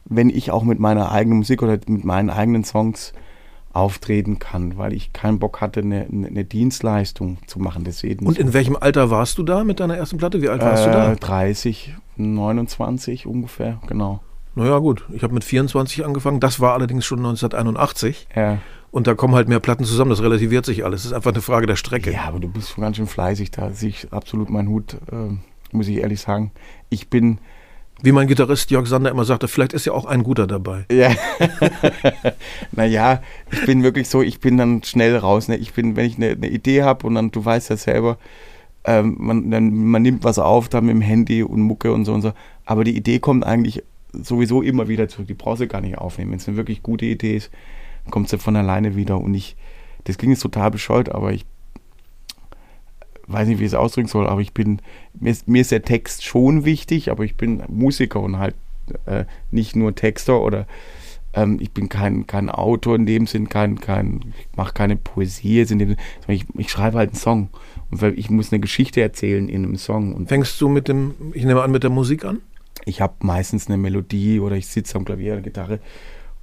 [0.05, 3.13] wenn ich auch mit meiner eigenen Musik oder mit meinen eigenen Songs
[3.73, 7.83] auftreten kann, weil ich keinen Bock hatte, eine, eine Dienstleistung zu machen.
[7.83, 10.41] Deswegen Und in welchem Alter warst du da mit deiner ersten Platte?
[10.41, 11.15] Wie alt warst äh, du da?
[11.15, 14.21] 30, 29 ungefähr, genau.
[14.55, 15.05] Naja, gut.
[15.11, 16.39] Ich habe mit 24 angefangen.
[16.39, 18.27] Das war allerdings schon 1981.
[18.35, 18.59] Ja.
[18.91, 20.11] Und da kommen halt mehr Platten zusammen.
[20.11, 21.01] Das relativiert sich alles.
[21.01, 22.11] Das ist einfach eine Frage der Strecke.
[22.11, 23.49] ja, aber du bist schon ganz schön fleißig.
[23.49, 25.35] Da sehe ich absolut meinen Hut, äh,
[25.71, 26.51] muss ich ehrlich sagen.
[26.89, 27.39] Ich bin,
[28.03, 30.85] Wie mein Gitarrist Jörg Sander immer sagte, vielleicht ist ja auch ein guter dabei.
[30.91, 31.09] ja,
[32.71, 35.47] naja, ich bin wirklich so, ich bin dann schnell raus.
[35.47, 35.57] Ne?
[35.57, 38.19] Ich bin, wenn ich eine, eine Idee habe und dann, du weißt ja selber,
[38.85, 42.13] ähm, man, dann, man nimmt was auf, dann mit dem Handy und Mucke und so
[42.13, 42.33] und so.
[42.65, 45.27] Aber die Idee kommt eigentlich sowieso immer wieder zurück.
[45.27, 46.31] Die brauchst du gar nicht aufnehmen.
[46.31, 47.51] Wenn es eine wirklich gute Idee ist,
[48.09, 49.19] kommt sie von alleine wieder.
[49.19, 49.55] Und ich,
[50.03, 51.45] das klingt jetzt total bescheuert, aber ich
[53.27, 54.81] weiß nicht, wie ich es ausdrücken soll, aber ich bin,
[55.19, 58.55] mir ist, mir ist der Text schon wichtig, aber ich bin Musiker und halt
[59.05, 60.67] äh, nicht nur Texter oder
[61.33, 65.57] ähm, ich bin kein, kein Autor in dem Sinn, kein, kein, ich mache keine Poesie
[65.57, 67.49] jetzt in dem Sinn, ich, ich schreibe halt einen Song.
[68.01, 70.13] Und ich muss eine Geschichte erzählen in einem Song.
[70.13, 72.39] Und Fängst du mit dem, ich nehme an, mit der Musik an?
[72.85, 75.79] ich habe meistens eine Melodie oder ich sitze am Klavier oder Gitarre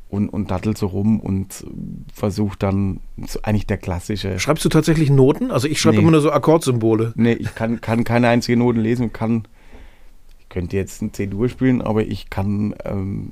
[0.09, 1.67] und, und dattel so rum und
[2.15, 4.39] versuche dann so eigentlich der klassische.
[4.39, 5.51] Schreibst du tatsächlich Noten?
[5.51, 6.03] Also ich schreibe Nee.
[6.03, 7.13] immer nur so Akkordsymbole.
[7.17, 9.43] Nee, ich kann, kann keine einzige Note lesen und kann,
[10.39, 13.31] ich könnte jetzt ein C-Dur spielen, aber ich kann, ähm,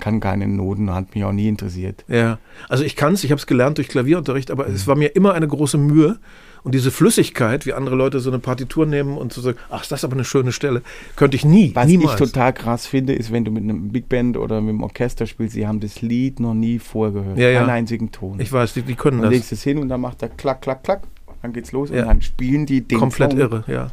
[0.00, 2.04] kann keine Noten, hat mich auch nie interessiert.
[2.08, 2.38] Ja,
[2.70, 4.74] also ich kann es, ich habe es gelernt durch Klavierunterricht, aber Mhm.
[4.74, 6.18] es war mir immer eine große Mühe.
[6.64, 9.92] Und diese Flüssigkeit, wie andere Leute so eine Partitur nehmen und so sagen, ach, ist
[9.92, 10.82] das aber eine schöne Stelle,
[11.16, 12.20] könnte ich nie, Was niemals.
[12.20, 15.26] ich total krass finde, ist, wenn du mit einem Big Band oder mit einem Orchester
[15.26, 17.38] spielst, sie haben das Lied noch nie vorgehört.
[17.38, 17.60] Ja, ja.
[17.60, 18.40] Keinen einzigen Ton.
[18.40, 19.34] ich weiß, die, die können dann das.
[19.38, 21.02] legst du es hin und dann macht er klack, klack, klack.
[21.42, 22.02] Dann geht's los Ja.
[22.02, 23.40] und dann spielen die den Komplett Song.
[23.40, 23.86] irre, ja.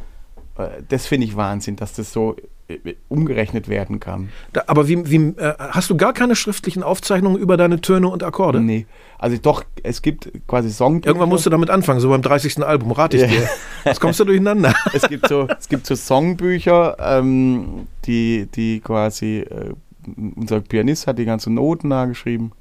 [0.58, 2.34] Äh, Das finde ich Wahnsinn, dass das so
[3.08, 4.30] umgerechnet werden kann.
[4.52, 8.22] Da, aber wie, wie äh, hast du gar keine schriftlichen Aufzeichnungen über deine Töne und
[8.24, 8.60] Akkorde?
[8.60, 8.86] Nee.
[9.18, 11.02] Also doch, es gibt quasi Song.
[11.04, 12.64] Irgendwann musst du damit anfangen, so beim 30.
[12.64, 13.28] Album, rate ich Ja.
[13.28, 13.48] dir.
[13.84, 14.74] Jetzt kommst du durcheinander.
[14.92, 19.72] es gibt so, es gibt so Songbücher, ähm, die, die quasi, äh,
[20.36, 22.52] unser Pianist hat die ganzen Noten nachgeschrieben,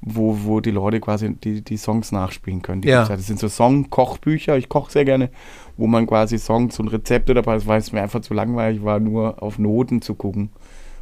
[0.00, 2.82] wo, wo die Leute quasi die, die Songs nachspielen können.
[2.82, 3.06] Die Ja.
[3.06, 5.30] Das sind so Song-Kochbücher, ich koche sehr gerne,
[5.76, 9.00] wo man quasi Songs und Rezepte dabei ist, weil es mir einfach zu langweilig war,
[9.00, 10.50] nur auf Noten zu gucken.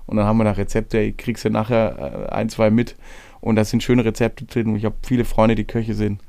[0.06, 2.96] Und dann haben wir da Rezepte, ich kriegst du nachher äh, ein, zwei mit.
[3.40, 4.68] Und da sind schöne Rezepte drin.
[4.68, 6.20] Und ich habe viele Freunde, die Köche sind.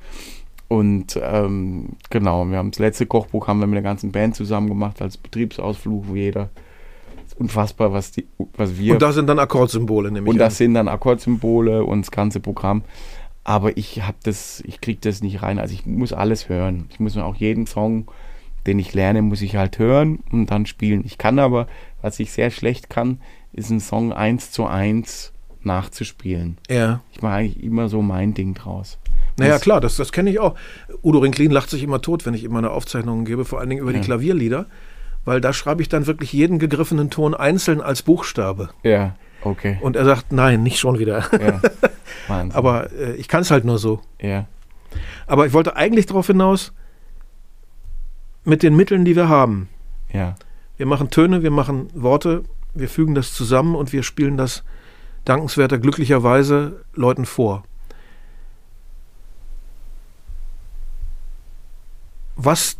[0.68, 4.70] Und ähm, genau, wir haben das letzte Kochbuch haben wir mit der ganzen Band zusammen
[4.70, 6.50] gemacht als Betriebsausflug, wo jeder
[7.26, 8.26] ist unfassbar, was die,
[8.56, 10.32] was wir Und da sind dann Akkordsymbole, nämlich.
[10.32, 12.84] und das sind dann Akkordsymbole und das ganze Programm.
[13.44, 15.60] Aber ich habe das, ich kriege das nicht rein.
[15.60, 16.86] Also ich muss alles hören.
[16.92, 18.10] Ich muss mir auch jeden Song,
[18.68, 21.04] den ich lerne, muss ich halt hören und dann spielen.
[21.06, 21.68] Ich kann aber,
[22.02, 23.20] was ich sehr schlecht kann,
[23.54, 26.58] ist einen Song eins zu eins nachzuspielen.
[26.70, 27.02] Ja.
[27.12, 28.98] Ich mache eigentlich immer so mein Ding draus.
[29.38, 30.56] Naja, Das- klar, das, das kenne ich auch.
[31.04, 33.82] Udo Rinklin lacht sich immer tot, wenn ich ihm meine Aufzeichnungen gebe, vor allen Dingen
[33.82, 34.04] über die Ja.
[34.06, 34.66] Klavierlieder,
[35.26, 38.70] weil da schreibe ich dann wirklich jeden gegriffenen Ton einzeln als Buchstabe.
[38.84, 39.78] Ja, okay.
[39.82, 41.26] Und er sagt, nein, nicht schon wieder.
[41.40, 41.62] Ja.
[42.28, 42.56] Wahnsinn.
[42.58, 44.02] Aber äh, ich kann es halt nur so.
[44.22, 44.46] ja.
[45.26, 46.74] Aber ich wollte eigentlich darauf hinaus,
[48.44, 49.70] mit den Mitteln, die wir haben.
[50.12, 50.36] Ja.
[50.78, 54.64] Wir machen Töne, wir machen Worte, wir fügen das zusammen und wir spielen das
[55.26, 57.64] dankenswerter glücklicherweise Leuten vor.
[62.36, 62.78] Was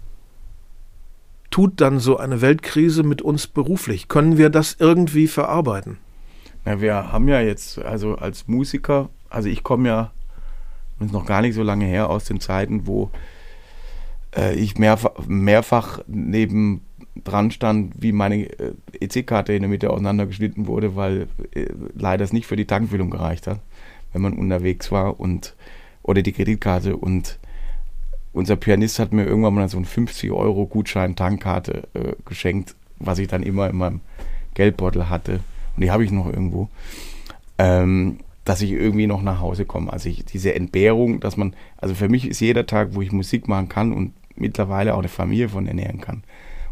[1.52, 4.08] tut dann so eine Weltkrise mit uns beruflich?
[4.08, 5.98] Können wir das irgendwie verarbeiten?
[6.66, 10.12] Na, wir haben ja jetzt, also als Musiker, also ich komme ja,
[11.00, 13.12] ist noch gar nicht so lange her, aus den Zeiten, wo
[14.36, 16.82] äh, ich mehrfach, mehrfach neben
[17.24, 22.34] dran stand, wie meine äh, EC-Karte in der Mitte auseinandergeschnitten wurde, weil äh, leider es
[22.34, 23.60] nicht für die Tankfüllung gereicht hat,
[24.14, 25.56] wenn man unterwegs war und
[26.04, 26.98] oder die Kreditkarte.
[26.98, 27.40] Und
[28.34, 33.20] unser Pianist hat mir irgendwann mal so einen 50 Euro Gutschein Tankkarte äh, geschenkt, was
[33.20, 34.02] ich dann immer in meinem
[34.54, 35.42] Geldbeutel hatte.
[35.76, 36.70] Und die habe ich noch irgendwo,
[37.58, 39.92] ähm, dass ich irgendwie noch nach Hause komme.
[39.94, 43.48] Also ich, diese Entbehrung, dass man, also für mich ist jeder Tag, wo ich Musik
[43.48, 46.24] machen kann und mittlerweile auch eine Familie von ernähren kann.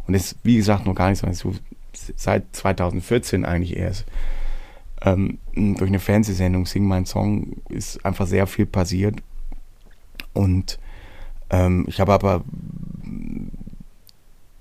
[0.07, 1.53] Und das, wie gesagt, noch gar nicht so,
[2.15, 4.05] seit 2014 eigentlich erst.
[5.01, 9.21] Ähm, durch eine Fernsehsendung Sing mein Song ist einfach sehr viel passiert.
[10.33, 10.79] Und
[11.49, 12.43] ähm, ich habe aber,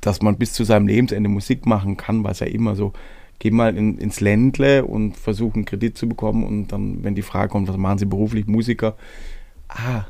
[0.00, 2.92] dass man bis zu seinem Lebensende Musik machen kann, was ja immer so,
[3.38, 7.22] geh mal in, ins Ländle und versuch einen Kredit zu bekommen und dann, wenn die
[7.22, 8.96] Frage kommt, was machen Sie beruflich, Musiker,
[9.68, 10.04] ah,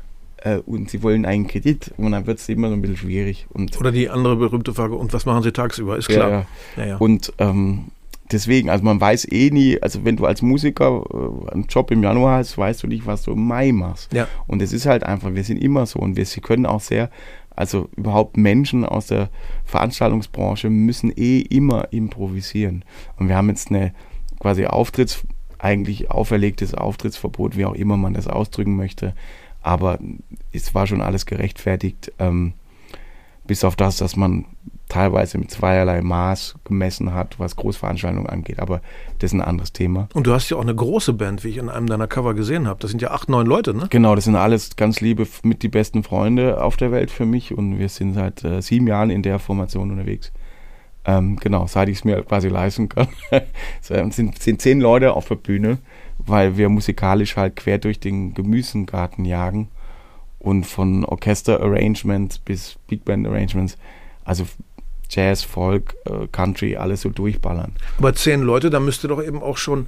[0.65, 3.47] und sie wollen einen Kredit und dann wird es immer so ein bisschen schwierig.
[3.49, 5.97] Und, Oder die andere berühmte Frage, und was machen sie tagsüber?
[5.97, 6.29] Ist klar.
[6.29, 6.45] Ja,
[6.77, 6.97] Ja, ja.
[6.97, 7.91] Und ähm,
[8.31, 12.03] deswegen, also man weiß eh nie, also wenn du als Musiker äh, einen Job im
[12.03, 14.13] Januar hast, weißt du nicht, was du im Mai machst.
[14.13, 14.27] Ja.
[14.47, 17.09] Und es ist halt einfach, wir sind immer so und wir sie können auch sehr,
[17.55, 19.29] also überhaupt Menschen aus der
[19.65, 22.85] Veranstaltungsbranche müssen eh immer improvisieren.
[23.17, 23.93] Und wir haben jetzt eine
[24.39, 25.23] quasi Auftritts,
[25.57, 29.13] eigentlich auferlegtes Auftrittsverbot, wie auch immer man das ausdrücken möchte.
[29.61, 29.99] Aber
[30.51, 32.53] es war schon alles gerechtfertigt, ähm,
[33.45, 34.45] bis auf das, dass man
[34.89, 38.59] teilweise mit zweierlei Maß gemessen hat, was Großveranstaltungen angeht.
[38.59, 38.81] Aber
[39.19, 40.09] das ist ein anderes Thema.
[40.13, 42.67] Und du hast ja auch eine große Band, wie ich in einem deiner Cover gesehen
[42.67, 42.79] habe.
[42.79, 43.87] Das sind ja acht, neun Leute, ne?
[43.89, 47.55] Genau, das sind alles ganz liebe, mit die besten Freunde auf der Welt für mich
[47.55, 50.31] und wir sind seit äh, sieben Jahren in der Formation unterwegs.
[51.05, 53.07] Ähm, genau, seit ich es mir quasi leisten kann.
[53.89, 55.77] und sind, sind zehn Leute auf der Bühne,
[56.29, 59.69] weil wir musikalisch halt quer durch den Gemüsengarten jagen
[60.39, 63.77] und von Orchester-Arrangements bis Big Band-Arrangements,
[64.23, 64.45] also
[65.09, 67.73] Jazz, Folk, äh, Country, alles so durchballern.
[67.97, 69.87] Aber zehn Leute, da müsste doch eben auch schon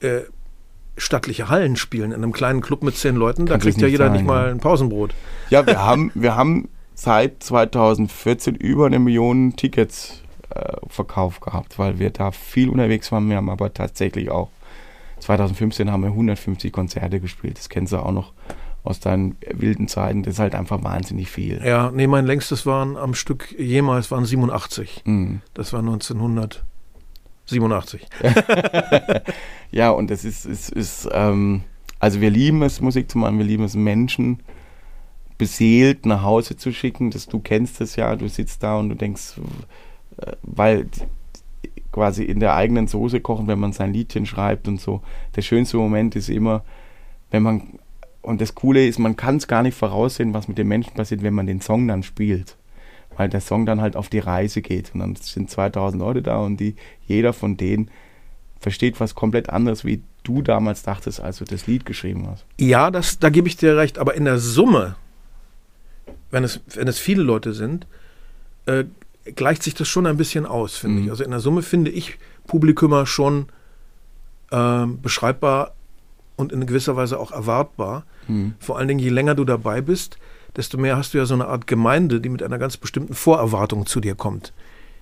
[0.00, 0.20] äh,
[0.96, 2.12] stattliche Hallen spielen.
[2.12, 4.26] In einem kleinen Club mit zehn Leuten, da Kann kriegt es ja jeder sein, nicht
[4.26, 4.50] mal ja.
[4.52, 5.12] ein Pausenbrot.
[5.50, 11.98] Ja, wir haben, wir haben seit 2014 über eine Million Tickets äh, verkauft gehabt, weil
[11.98, 13.28] wir da viel unterwegs waren.
[13.28, 14.50] Wir haben aber tatsächlich auch
[15.24, 17.58] 2015 haben wir 150 Konzerte gespielt.
[17.58, 18.32] Das kennst du auch noch
[18.82, 20.22] aus deinen wilden Zeiten.
[20.22, 21.60] Das ist halt einfach wahnsinnig viel.
[21.64, 25.02] Ja, nee, mein längstes waren am Stück jemals waren 87.
[25.04, 25.40] Mhm.
[25.54, 28.06] Das war 1987.
[29.70, 31.62] Ja, und das ist, ist, ist ähm,
[31.98, 34.38] also wir lieben es, Musik zu machen, wir lieben es, Menschen
[35.36, 37.10] beseelt nach Hause zu schicken.
[37.10, 39.32] Das, du kennst es ja, du sitzt da und du denkst,
[40.18, 40.86] äh, weil
[41.94, 45.00] quasi in der eigenen Soße kochen, wenn man sein Liedchen schreibt und so.
[45.36, 46.64] Der schönste Moment ist immer,
[47.30, 47.78] wenn man,
[48.20, 51.22] und das Coole ist, man kann es gar nicht voraussehen, was mit den Menschen passiert,
[51.22, 52.56] wenn man den Song dann spielt.
[53.16, 54.92] Weil der Song dann halt auf die Reise geht.
[54.92, 56.74] Und dann sind 2000 Leute da und die,
[57.06, 57.92] jeder von denen
[58.58, 62.44] versteht was komplett anderes, wie du damals dachtest, als du das Lied geschrieben hast.
[62.58, 64.96] Ja, das, da gebe ich dir recht, aber in der Summe,
[66.32, 67.86] wenn es, wenn es viele Leute sind,
[68.66, 68.84] äh,
[69.36, 71.04] gleicht sich das schon ein bisschen aus, finde Mhm.
[71.04, 71.10] ich.
[71.10, 73.46] Also in der Summe finde ich Publikumer schon
[74.52, 75.72] ähm, beschreibbar
[76.36, 78.04] und in gewisser Weise auch erwartbar.
[78.58, 80.16] Vor allen Dingen, je länger du dabei bist,
[80.56, 83.84] desto mehr hast du ja so eine Art Gemeinde, die mit einer ganz bestimmten Vorerwartung
[83.84, 84.54] zu dir kommt.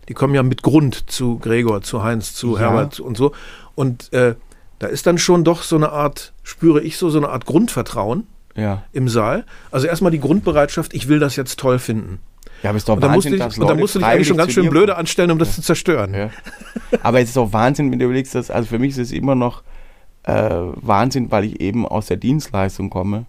[0.08, 2.60] Die kommen ja mit Grund zu Gregor, zu Heinz, zu Ja.
[2.60, 3.32] Herbert und so.
[3.76, 4.34] Und äh,
[4.80, 8.26] da ist dann schon doch so eine Art, spüre ich so, so eine Art Grundvertrauen
[8.56, 8.82] Ja.
[8.92, 9.44] im Saal.
[9.70, 12.18] Also erstmal die Grundbereitschaft, ich will das jetzt toll finden.
[12.62, 14.06] Ja, aber es ist doch Und da musst du Wahnsinn, dich, da musst du dich
[14.08, 16.14] eigentlich schon ganz schön dir blöde anstellen, um das zu zerstören.
[16.14, 16.30] Ja.
[17.02, 19.34] Aber es ist auch Wahnsinn, wenn du überlegst, dass, also für mich ist es immer
[19.34, 19.62] noch
[20.24, 23.26] äh, Wahnsinn, weil ich eben aus der Dienstleistung komme,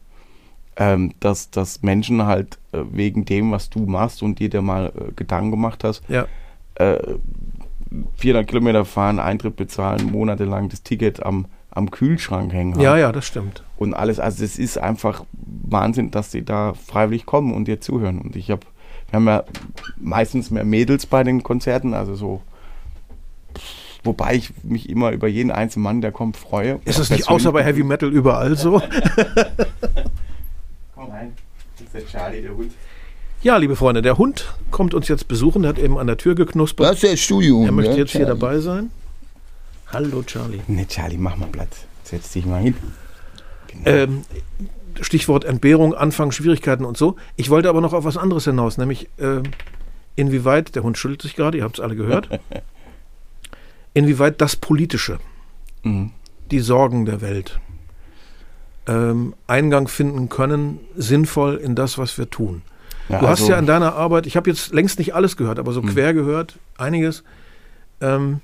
[0.76, 4.91] ähm, dass, dass Menschen halt äh, wegen dem, was du machst und dir da mal
[4.96, 6.28] äh, Gedanken gemacht hast, Ja.
[6.76, 6.98] äh,
[8.17, 12.82] 400 Kilometer fahren, Eintritt bezahlen, monatelang das Ticket am, am Kühlschrank hängen haben.
[12.82, 13.63] ja, ja, das stimmt.
[13.78, 14.19] und alles.
[14.19, 15.26] Also es ist einfach
[15.63, 18.19] Wahnsinn, dass die da freiwillig kommen und dir zuhören.
[18.19, 18.62] Und ich habe,
[19.13, 19.43] wir haben ja
[19.97, 22.41] meistens mehr Mädels bei den Konzerten, also so.
[24.04, 26.80] Wobei ich mich immer über jeden einzelnen Mann, der kommt, freue.
[26.86, 28.82] Ist es nicht außer bei Heavy Metal überall so?
[30.95, 31.34] Komm rein,
[31.78, 32.71] das ist der Charlie, der Hund.
[33.43, 36.34] Ja, liebe Freunde, der Hund kommt uns jetzt besuchen, der hat eben an der Tür
[36.34, 36.88] geknuspert.
[36.88, 37.65] Das ist der Studio.
[37.65, 38.39] Er möchte ja, jetzt hier Charlie.
[38.39, 38.89] dabei sein.
[39.91, 40.62] Hallo Charlie.
[40.65, 41.86] Ne, Charlie, mach mal Platz.
[42.04, 42.73] Setz dich mal hin.
[43.67, 43.84] Genau.
[43.86, 44.23] Ähm,
[45.01, 47.15] Stichwort Entbehrung, Anfang, Schwierigkeiten und so.
[47.36, 49.43] Ich wollte aber noch auf was anderes hinaus, nämlich ähm,
[50.15, 52.29] inwieweit, der Hund schüttelt sich gerade, ihr habt es alle gehört,
[53.93, 55.19] inwieweit das Politische,
[55.84, 56.12] Mhm.
[56.51, 57.60] die Sorgen der Welt,
[58.88, 62.62] ähm, Eingang finden können, sinnvoll in das, was wir tun.
[63.10, 65.60] Ja, Du hast also- ja in deiner Arbeit, ich habe jetzt längst nicht alles gehört,
[65.60, 65.89] aber so Hm.
[65.89, 67.23] quer gehört, einiges.
[68.01, 68.41] Ähm,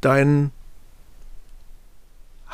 [0.00, 0.50] dein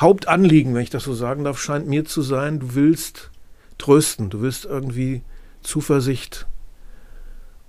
[0.00, 3.30] Hauptanliegen, wenn ich das so sagen darf, scheint mir zu sein, du willst
[3.78, 5.22] trösten, du willst irgendwie
[5.62, 6.46] Zuversicht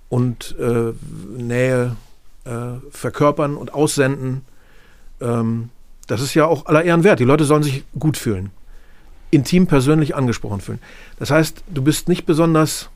[0.08, 0.92] und äh,
[1.36, 1.96] Nähe
[2.44, 4.44] äh, verkörpern und aussenden.
[5.20, 5.70] Ähm,
[6.06, 7.20] das ist ja auch aller Ehren wert.
[7.20, 8.50] Die Leute sollen sich gut fühlen
[9.32, 10.78] intim persönlich angesprochen fühlen.
[11.18, 12.90] Das heißt, du bist nicht besonders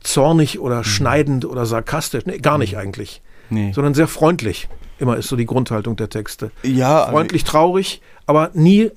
[0.00, 3.72] zornig oder schneidend oder sarkastisch, nee, gar nicht eigentlich, nee.
[3.72, 4.68] sondern sehr freundlich.
[4.98, 6.50] Immer ist so die Grundhaltung der Texte.
[6.62, 8.90] ja, also- Freundlich, traurig, aber nie,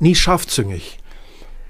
[0.00, 0.98] nie scharfzüngig.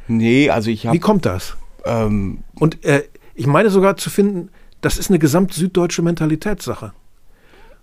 [0.09, 0.99] Nee, also ich Wie habe.
[1.01, 1.57] kommt das?
[1.85, 3.03] Ähm, Und äh,
[3.35, 6.93] ich meine sogar zu finden, das ist eine gesamt-süddeutsche Mentalitätssache.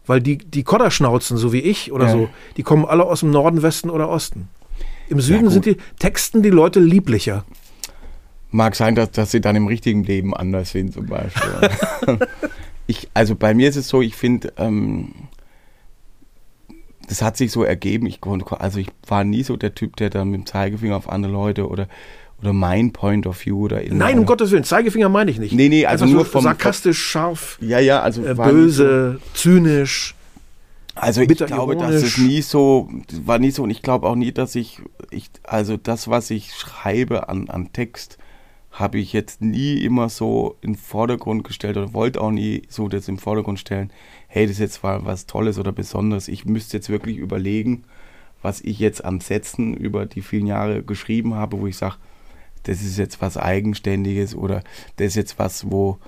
[0.05, 2.11] Weil die, die Kodderschnauzen, so wie ich oder Ja.
[2.11, 4.49] so, die kommen alle aus dem Norden, Westen oder Osten.
[5.09, 7.43] Im Süden Ja, sind die Texten die Leute lieblicher.
[8.51, 11.51] Mag sein, dass, dass sie dann im richtigen Leben anders sind, zum Beispiel.
[12.87, 15.13] ich, also bei mir ist es so, ich finde, ähm,
[17.07, 18.05] das hat sich so ergeben.
[18.05, 21.09] Ich, konnte- also ich war nie so der Typ, der dann mit dem Zeigefinger auf
[21.09, 21.87] andere Leute oder,
[22.41, 25.53] oder mein Point of View oder in Nein, um Gottes Willen, Zeigefinger meine ich nicht.
[25.53, 30.15] Nee, nee, also Einfach nur vom- sarkastisch, scharf, Ja, ja, also äh, böse, zynisch.
[30.95, 32.87] So, also ich glaube, dass es nie so,
[33.23, 36.53] war nie so und ich glaube auch nie, dass ich, ich also das, was ich
[36.53, 38.17] schreibe an, an Text,
[38.73, 42.87] habe ich jetzt nie immer so in den Vordergrund gestellt oder wollte auch nie so
[42.87, 43.91] das im Vordergrund stellen,
[44.27, 46.27] hey, das ist jetzt mal was Tolles oder Besonderes.
[46.27, 47.83] Ich müsste jetzt wirklich überlegen,
[48.41, 51.95] was ich jetzt an Sätzen über die vielen Jahre geschrieben habe, wo ich sage,
[52.63, 54.63] das ist jetzt was Eigenständiges oder
[54.97, 55.99] das ist jetzt was, wo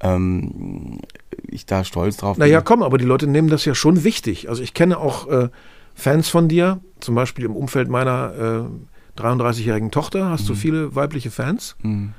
[0.00, 1.00] ähm,
[1.46, 2.64] ich da stolz drauf Naja, bin.
[2.64, 4.48] komm, aber die Leute nehmen das ja schon wichtig.
[4.48, 5.50] Also ich kenne auch äh,
[5.94, 11.30] Fans von dir, zum Beispiel im Umfeld meiner äh, 33-jährigen Tochter, hast du viele weibliche
[11.30, 11.76] Fans.
[11.82, 12.14] Mhm.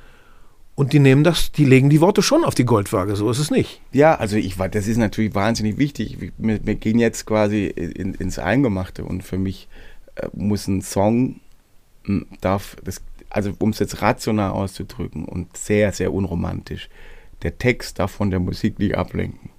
[0.74, 3.50] Und die nehmen das, die legen die Worte schon auf die Goldwaage, so ist es
[3.50, 3.80] nicht.
[3.92, 6.18] Ja, also ich war, das ist natürlich wahnsinnig wichtig.
[6.36, 9.68] Wir, wir gehen jetzt quasi in, ins Eingemachte und für mich
[10.16, 11.40] äh, muss ein Song
[12.40, 16.88] darf das, also um es jetzt rational auszudrücken und sehr, sehr unromantisch,
[17.42, 19.50] der Text darf von der Musik nicht ablenken.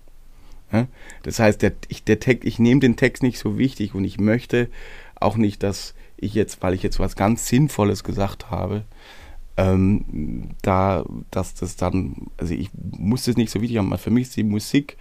[0.72, 0.88] Ja?
[1.24, 4.20] Das heißt, der, ich, der Text, ich nehme den Text nicht so wichtig und ich
[4.20, 4.70] möchte
[5.16, 8.84] auch nicht, dass ich jetzt, weil ich jetzt was ganz Sinnvolles gesagt habe,
[9.58, 13.96] ähm, da, dass das dann, also ich muss das nicht so wichtig haben.
[13.98, 14.98] Für mich ist die Musik,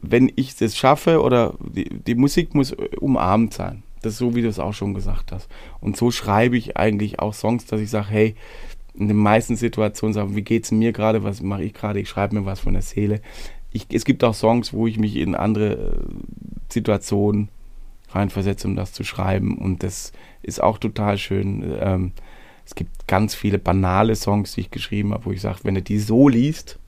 [0.00, 3.82] wenn ich das schaffe, oder die, die Musik muss umarmt sein.
[4.00, 5.48] Das ist so, wie du es auch schon gesagt hast.
[5.80, 8.34] Und so schreibe ich eigentlich auch Songs, dass ich sage, hey,
[8.94, 12.34] in den meisten Situationen sage, wie geht's mir gerade, was mache ich gerade, ich schreibe
[12.34, 13.20] mir was von der Seele.
[13.70, 16.04] Ich, es gibt auch Songs, wo ich mich in andere äh,
[16.68, 17.48] Situationen
[18.14, 19.58] reinversetze, um das zu schreiben.
[19.58, 21.76] Und das ist auch total schön.
[21.80, 22.12] Ähm,
[22.64, 25.82] es gibt ganz viele banale Songs, die ich geschrieben habe, wo ich sage, wenn du
[25.82, 26.78] die so liest,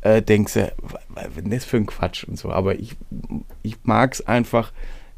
[0.00, 0.72] äh, denkst du,
[1.08, 2.50] was ist das für ein Quatsch und so.
[2.50, 2.96] Aber ich,
[3.62, 4.72] ich mag es einfach.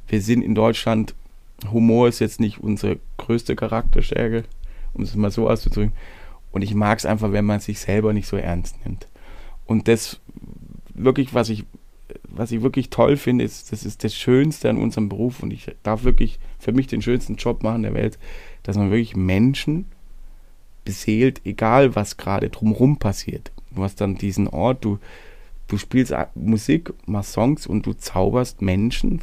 [0.08, 1.14] Wir sind in Deutschland,
[1.70, 4.44] Humor ist jetzt nicht unsere größte Charakterstärke,
[4.94, 5.92] um es mal so auszudrücken.
[6.52, 9.06] Und ich mag es einfach, wenn man sich selber nicht so ernst nimmt.
[9.66, 10.20] Und das
[10.94, 11.64] wirklich, was ich,
[12.32, 15.66] was ich wirklich toll finde, ist, das ist das Schönste an unserem Beruf und ich
[15.82, 18.18] darf wirklich für mich den schönsten Job machen der Welt,
[18.62, 19.86] dass man wirklich Menschen
[20.84, 23.52] beseelt, egal was gerade drumherum passiert.
[23.74, 24.98] Du hast dann diesen Ort, du,
[25.68, 29.20] du spielst Musik, machst Songs und du zauberst Menschen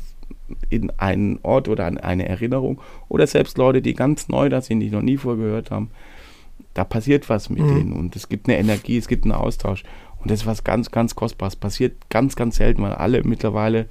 [0.70, 4.80] in einen Ort oder an eine Erinnerung oder selbst Leute, die ganz neu da sind,
[4.80, 5.90] die noch nie vorher gehört haben.
[6.74, 7.76] Da passiert was mit Mhm.
[7.76, 9.84] denen und es gibt eine Energie, es gibt einen Austausch
[10.28, 11.56] und das ist was ganz, ganz Kostbares.
[11.56, 13.86] Passiert ganz, ganz selten, weil alle mittlerweile,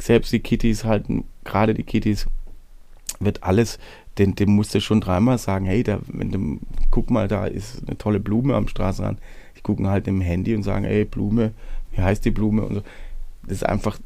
[0.00, 2.26] selbst die Kittys halten, gerade die Kittys,
[3.20, 3.78] wird alles,
[4.18, 6.58] dem, dem musst du schon dreimal sagen, hey, da, wenn du,
[6.90, 9.20] guck mal, da ist eine tolle Blume am Straßenrand.
[9.56, 11.52] Die gucken halt im Handy und sagen, hey, Blume,
[11.92, 12.64] wie heißt die Blume?
[12.64, 12.82] Und so.
[13.44, 14.00] Das ist einfach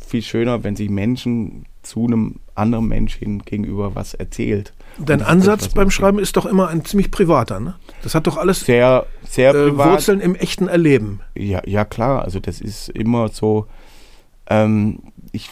[0.00, 4.72] viel schöner, wenn sich Menschen zu einem anderen Menschen gegenüber was erzählt.
[4.98, 7.74] Dein das Ansatz das, beim Schreiben ist doch immer ein ziemlich privater, ne?
[8.02, 9.90] Das hat doch alles Sehr, sehr äh, privat.
[9.92, 11.20] Wurzeln im echten Erleben.
[11.34, 13.66] Ja, ja, klar, also das ist immer so,
[14.48, 15.00] ähm,
[15.32, 15.48] ich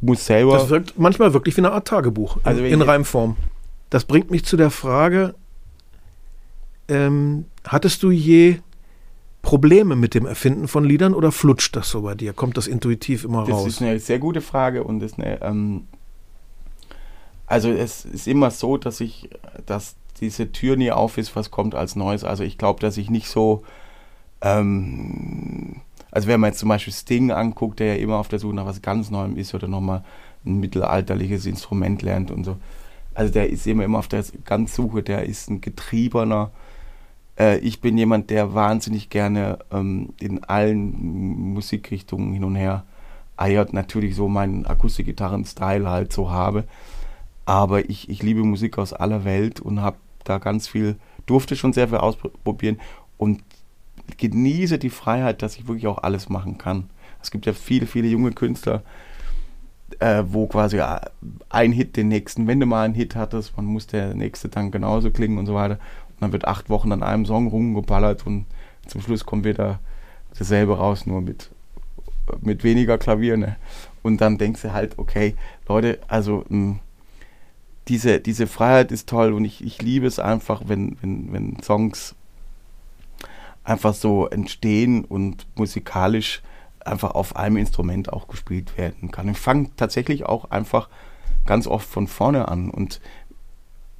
[0.00, 0.52] muss selber.
[0.58, 3.36] Das wirkt manchmal wirklich wie eine Art Tagebuch Also in, in Reimform.
[3.90, 5.34] Das bringt mich zu der Frage,
[6.88, 8.58] ähm, hattest du je
[9.42, 12.32] Probleme mit dem Erfinden von Liedern oder flutscht das so bei dir?
[12.32, 13.66] Kommt das intuitiv immer Das raus?
[13.68, 15.84] ist eine sehr gute Frage und ist eine, ähm,
[17.46, 19.30] also es ist immer so, dass ich,
[19.66, 22.24] dass diese Tür nie auf ist, was kommt als Neues.
[22.24, 23.62] Also ich glaube, dass ich nicht so,
[24.40, 25.80] ähm,
[26.10, 28.66] also wenn man jetzt zum Beispiel Sting anguckt, der ja immer auf der Suche nach
[28.66, 30.02] was ganz Neuem ist oder nochmal
[30.44, 32.56] ein mittelalterliches Instrument lernt und so.
[33.14, 36.50] Also der ist immer, immer auf der ganz Suche, der ist ein Getriebener.
[37.38, 42.84] Äh, ich bin jemand, der wahnsinnig gerne ähm, in allen Musikrichtungen hin und her
[43.36, 43.72] eiert.
[43.72, 46.64] Natürlich so meinen Akustikgitarren-Style halt so habe.
[47.46, 51.72] Aber ich, ich liebe Musik aus aller Welt und habe da ganz viel, durfte schon
[51.72, 52.78] sehr viel ausprobieren
[53.16, 53.42] und
[54.18, 56.90] genieße die Freiheit, dass ich wirklich auch alles machen kann.
[57.22, 58.82] Es gibt ja viele, viele junge Künstler,
[60.00, 61.00] äh, wo quasi äh,
[61.48, 64.70] ein Hit den nächsten, wenn du mal einen Hit hattest, man muss der nächste dann
[64.70, 65.74] genauso klingen und so weiter.
[65.74, 68.46] Und dann wird acht Wochen an einem Song rumgeballert und
[68.86, 69.80] zum Schluss kommt wieder
[70.38, 71.50] dasselbe raus, nur mit,
[72.40, 73.36] mit weniger Klavier.
[73.36, 73.56] Ne?
[74.02, 75.34] Und dann denkst du halt, okay,
[75.68, 76.78] Leute, also mh,
[77.88, 82.14] diese, diese Freiheit ist toll und ich, ich liebe es einfach, wenn, wenn, wenn Songs
[83.64, 86.42] einfach so entstehen und musikalisch
[86.84, 89.28] einfach auf einem Instrument auch gespielt werden kann.
[89.28, 90.88] Ich fange tatsächlich auch einfach
[91.44, 92.70] ganz oft von vorne an.
[92.70, 93.00] Und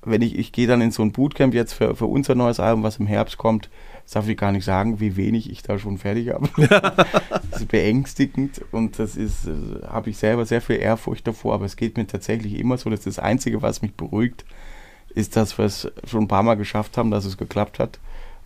[0.03, 2.85] wenn ich, ich gehe dann in so ein Bootcamp jetzt für, für unser neues Album,
[2.85, 3.69] was im Herbst kommt,
[4.07, 6.49] das darf ich gar nicht sagen, wie wenig ich da schon fertig habe.
[7.51, 11.65] das ist beängstigend und das ist, äh, habe ich selber sehr viel Ehrfurcht davor, aber
[11.65, 14.45] es geht mir tatsächlich immer so, dass das Einzige, was mich beruhigt,
[15.09, 17.99] ist, dass wir es schon ein paar Mal geschafft haben, dass es geklappt hat.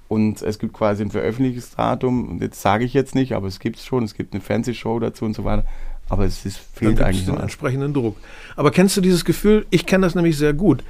[0.09, 3.77] Und es gibt quasi ein Veröffentlichungsdatum, und jetzt sage ich jetzt nicht, aber es gibt
[3.77, 5.67] es schon, es gibt eine Fernsehshow dazu und so weiter.
[6.09, 7.43] Aber es ist, fehlt Dann eigentlich den noch.
[7.43, 8.17] entsprechenden Druck.
[8.57, 9.67] Aber kennst du dieses Gefühl?
[9.69, 10.83] Ich kenne das nämlich sehr gut.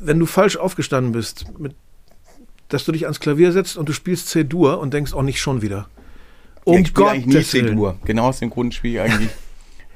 [0.00, 1.74] Wenn du falsch aufgestanden bist, mit,
[2.68, 5.62] dass du dich ans Klavier setzt und du spielst C-Dur und denkst, auch nicht schon
[5.62, 5.88] wieder.
[6.66, 7.62] Ja, Um ich spiele eigentlich nie.
[7.62, 7.96] C-Dur.
[8.04, 9.30] Genau aus dem Grund spiele ich eigentlich.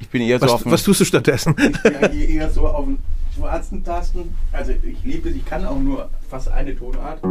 [0.01, 1.55] Ich bin eher so auf Was, dem, was tust du stattdessen?
[1.59, 2.99] ich bin eigentlich eher so auf den
[3.37, 4.35] schwarzen Tasten.
[4.53, 7.19] Also ich liebe es, ich kann auch nur fast eine Tonart.
[7.19, 7.25] Ist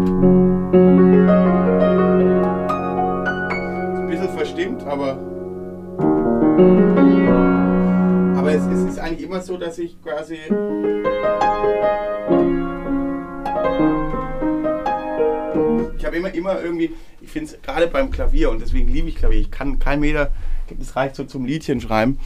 [4.00, 5.18] ein bisschen verstimmt, aber.
[8.38, 10.38] Aber es, es ist eigentlich immer so, dass ich quasi.
[16.02, 16.90] Ich habe immer, immer irgendwie,
[17.22, 19.40] ich finde es gerade beim Klavier und deswegen liebe ich Klavier.
[19.40, 20.32] Ich kann kein Meter,
[20.80, 22.18] es reicht so zum Liedchen schreiben.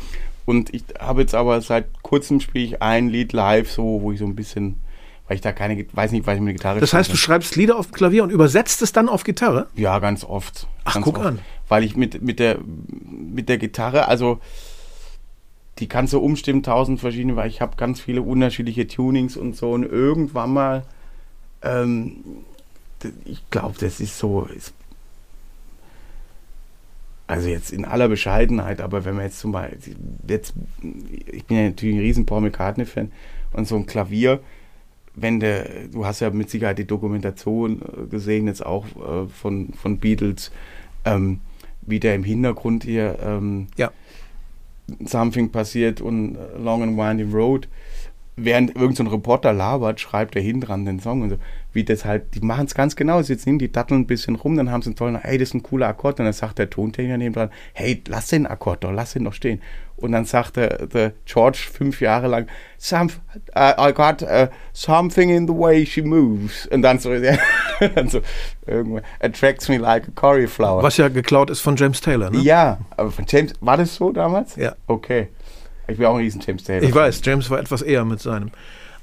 [0.46, 4.20] Und ich habe jetzt aber seit kurzem spiele ich ein Lied live, so, wo ich
[4.20, 4.80] so ein bisschen,
[5.28, 7.78] weil ich da keine, weiß nicht, weil ich mit Gitarre Das heißt, du schreibst Lieder
[7.78, 9.68] auf dem Klavier und übersetzt es dann auf Gitarre?
[9.76, 10.68] Ja, ganz oft.
[10.86, 11.28] Ach, ganz guck oft.
[11.28, 11.40] an.
[11.68, 12.60] Weil ich mit, mit, der,
[12.98, 14.40] mit der Gitarre, also
[15.80, 19.72] die kannst du umstimmen, tausend verschiedene, weil ich habe ganz viele unterschiedliche Tunings und so.
[19.72, 20.86] Und irgendwann mal,
[21.62, 22.24] ähm,
[23.26, 24.74] ich glaube, das ist so, ist,
[27.28, 29.96] also jetzt in aller Bescheidenheit, aber wenn man jetzt zum Beispiel,
[30.28, 30.54] jetzt,
[31.32, 33.12] ich bin ja natürlich ein riesen Paul McCartney-Fan
[33.54, 34.42] und so ein Klavier,
[35.16, 39.74] wenn der, du hast ja mit Sicherheit die Dokumentation äh, gesehen, jetzt auch äh, von,
[39.74, 40.52] von Beatles,
[41.06, 41.40] ähm,
[41.82, 43.92] wie der im Hintergrund hier ähm, Ja.
[45.04, 47.68] Something passiert und äh, Long and Winding Road.
[48.38, 51.38] Während irgendein so Reporter labert, schreibt er hinten dran den Song und so.
[51.72, 53.22] Wie das halt, die machen es ganz genau.
[53.22, 55.50] Sie sitzen hin, die datteln ein bisschen rum, dann haben sie einen tollen, hey, das
[55.50, 56.20] ist ein cooler Akkord.
[56.20, 59.34] Und dann sagt der Tontechniker neben dran, hey, lass den Akkord doch, lass den doch
[59.34, 59.62] stehen.
[59.98, 63.10] Und dann sagt der, der George fünf Jahre lang, Some,
[63.56, 66.68] uh, I got uh, something in the way she moves.
[66.68, 67.38] Und dann so, ja,
[67.96, 68.20] dann so
[68.66, 70.84] irgendwann, attracts me like a cauliflower.
[70.84, 72.40] Was ja geklaut ist von James Taylor, ne?
[72.40, 74.58] Ja, aber von James, war das so damals?
[74.58, 74.76] Ja.
[74.88, 75.30] Okay.
[75.88, 76.84] Ich bin auch ein riesen James Taylor.
[76.84, 78.52] Ich weiß, James war etwas eher mit seinem.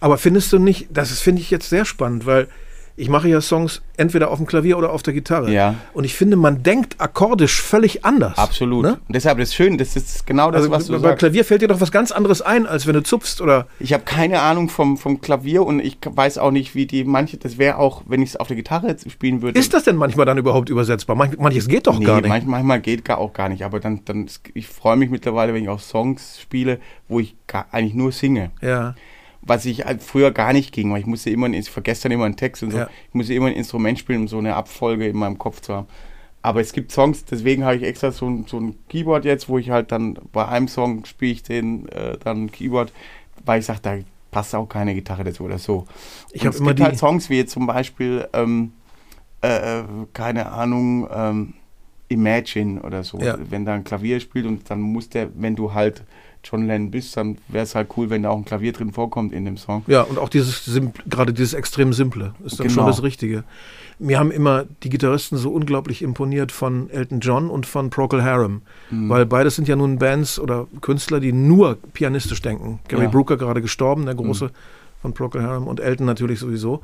[0.01, 2.49] Aber findest du nicht, das finde ich jetzt sehr spannend, weil
[2.97, 5.51] ich mache ja Songs entweder auf dem Klavier oder auf der Gitarre.
[5.53, 5.74] Ja.
[5.95, 8.36] Und ich finde, man denkt akkordisch völlig anders.
[8.38, 8.82] Absolut.
[8.84, 8.93] Ne?
[9.09, 11.18] Und deshalb, das ist schön, das ist genau das, Also was du beim sagst.
[11.20, 13.66] Klavier fällt dir doch was ganz anderes ein, als wenn du zupfst oder.
[13.80, 17.36] Ich habe keine Ahnung vom, vom Klavier und ich weiß auch nicht, wie die manche,
[17.38, 19.59] das wäre auch, wenn ich es auf der Gitarre jetzt spielen würde.
[19.59, 21.16] Ist das denn manchmal dann überhaupt übersetzbar?
[21.16, 22.28] Manch, manches geht doch nee, gar nicht.
[22.30, 25.62] manch- manchmal geht gar auch gar nicht, aber dann, dann ich freue mich mittlerweile, wenn
[25.62, 26.78] ich auch Songs spiele,
[27.09, 28.51] wo ich gar, eigentlich nur singe.
[28.61, 28.95] ja.
[29.43, 32.24] Was ich halt früher gar nicht ging, weil ich musste immer, ich vergesse dann immer
[32.26, 32.88] einen Text und so, Ja.
[33.09, 35.86] ich musste immer ein Instrument spielen, um so eine Abfolge in meinem Kopf zu haben.
[36.43, 39.59] Aber es gibt Songs, deswegen habe ich extra so ein, so ein Keyboard jetzt, wo
[39.59, 42.93] ich halt dann bei einem Song spiele ich den äh, dann Keyboard,
[43.45, 43.99] weil ich sage, da
[44.30, 45.86] passt auch keine Gitarre dazu oder so.
[46.32, 46.84] Ich habe es immer gibt die.
[46.84, 48.72] halt Songs wie jetzt zum Beispiel, ähm,
[49.40, 49.82] äh,
[50.12, 51.55] keine Ahnung, ähm,
[52.09, 53.18] Imagine oder so.
[53.18, 53.36] Ja.
[53.49, 56.03] Wenn da ein Klavier spielt und dann muss der, wenn du halt
[56.45, 59.32] John Lennon bist, dann wäre es halt cool, wenn da auch ein Klavier drin vorkommt
[59.32, 59.84] in dem Song.
[59.86, 60.68] Ja, und auch dieses
[61.09, 62.88] gerade dieses extrem simple ist dann schon Genau.
[62.88, 63.45] das Richtige.
[63.99, 68.62] Mir haben immer die Gitarristen so unglaublich imponiert von Elton John und von Procol Harum,
[68.90, 69.09] Mhm.
[69.09, 72.80] weil beides sind ja nun Bands oder Künstler, die nur pianistisch denken.
[72.88, 73.09] Gary Ja.
[73.09, 73.12] Mhm.
[73.12, 74.51] Brooker gerade gestorben, der große
[75.01, 76.80] von Procol Harum und Elton natürlich sowieso.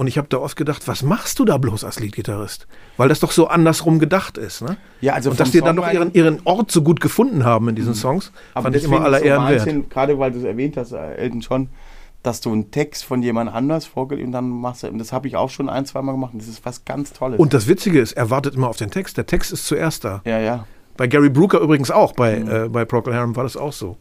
[0.00, 2.66] Und ich habe da oft gedacht, was machst du da bloß als Leadgitarrist?
[2.96, 4.78] Weil das doch so andersrum gedacht ist, ne?
[5.02, 7.74] Ja, also und dass die dann doch ihren, ihren Ort so gut gefunden haben in
[7.74, 9.90] diesen Songs, fand ich das immer aller so Ehren wert.
[9.90, 11.68] Gerade weil du es erwähnt hast, äh, Elton John,
[12.22, 15.28] dass du einen Text von jemand anders vorgelegt und dann machst du, und das habe
[15.28, 17.38] ich auch schon ein, zwei Mal gemacht und das ist was ganz Tolles.
[17.38, 19.18] Und das Witzige ist, er wartet immer auf den Text.
[19.18, 20.22] Der Text ist zuerst da.
[20.24, 20.64] ja, ja.
[20.96, 22.50] Bei Gary Brooker übrigens auch, bei, Mhm.
[22.50, 23.96] äh, bei Procol Harum war das auch so.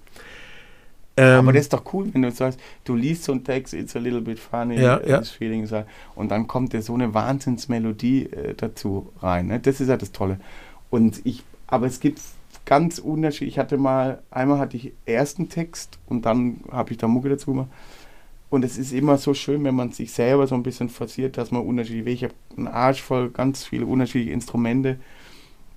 [1.20, 3.95] Ähm, Aber das ist doch cool, wenn du sagst, du liest so einen Text, it's
[3.95, 5.20] a little bit funny, Ja, ja.
[5.20, 5.74] this feeling is
[6.15, 9.47] und dann kommt dir so eine Wahnsinnsmelodie äh, dazu rein.
[9.47, 9.59] Ne?
[9.59, 10.39] Das ist ja das Tolle.
[10.89, 12.20] Und ich, aber es gibt
[12.65, 13.55] ganz unterschiedlich.
[13.55, 17.51] Ich hatte mal, einmal hatte ich ersten Text und dann habe ich da Mucke dazu
[17.51, 17.70] gemacht.
[18.49, 21.51] Und es ist immer so schön, wenn man sich selber so ein bisschen forciert, dass
[21.51, 22.15] man unterschiedliche Wege.
[22.15, 24.97] Ich habe einen Arsch voll ganz viele unterschiedliche Instrumente.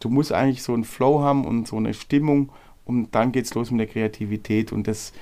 [0.00, 2.48] Du musst eigentlich so einen Flow haben und so eine Stimmung
[2.84, 5.12] und dann geht's los mit der Kreativität und das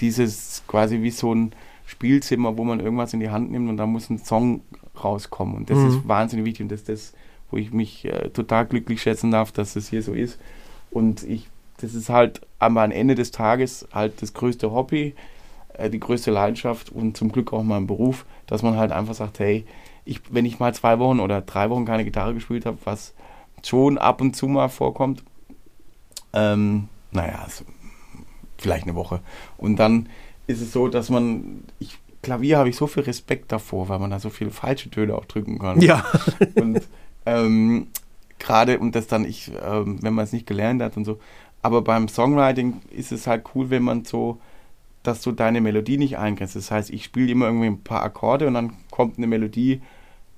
[0.00, 1.52] dieses quasi wie so ein
[1.86, 4.62] Spielzimmer, wo man irgendwas in die Hand nimmt und da muss ein Song
[5.02, 5.88] rauskommen und das Mhm.
[5.88, 7.12] ist wahnsinnig wichtig und das ist das,
[7.50, 10.38] wo ich mich äh, total glücklich schätzen darf, dass das hier so ist
[10.90, 11.48] und ich
[11.78, 15.14] das ist halt am Ende des Tages halt das größte Hobby,
[15.74, 19.40] äh, die größte Leidenschaft und zum Glück auch mein Beruf, dass man halt einfach sagt,
[19.40, 19.64] hey,
[20.04, 23.12] ich, wenn ich mal zwei Wochen oder drei Wochen keine Gitarre gespielt habe, was
[23.64, 25.22] schon ab und zu mal vorkommt,
[26.32, 27.64] ähm, naja, also
[28.58, 29.20] vielleicht eine Woche.
[29.56, 30.08] Und dann
[30.46, 34.10] ist es so, dass man, ich, Klavier habe ich so viel Respekt davor, weil man
[34.10, 35.80] da so viele falsche Töne auch drücken kann.
[35.80, 36.04] Ja.
[36.56, 36.82] und
[37.26, 37.86] ähm,
[38.38, 41.18] gerade, und das dann ich, ähm, wenn man es nicht gelernt hat und so.
[41.62, 44.38] Aber beim Songwriting ist es halt cool, wenn man so,
[45.02, 46.56] dass du deine Melodie nicht eingrenzt.
[46.56, 49.80] Das heißt, ich spiele immer irgendwie ein paar Akkorde und dann kommt eine Melodie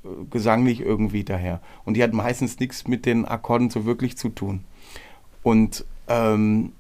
[0.05, 1.61] äh, gesanglich irgendwie daher.
[1.85, 4.65] Und die hat meistens nichts mit den Akkorden so wirklich zu tun.
[5.43, 6.73] Und ähm,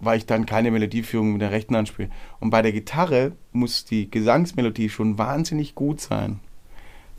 [0.00, 2.10] weil ich dann keine Melodieführung mit der rechten Hand spiele.
[2.40, 6.40] Und bei der Gitarre muss die Gesangsmelodie schon wahnsinnig gut sein,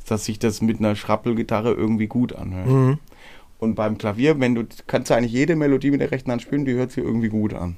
[0.07, 2.67] dass sich das mit einer Schrappelgitarre irgendwie gut anhört.
[2.67, 2.99] Mhm.
[3.59, 6.63] Und beim Klavier, wenn du kannst du eigentlich jede Melodie mit der rechten Hand spielen,
[6.63, 7.75] die hört sich irgendwie gut an.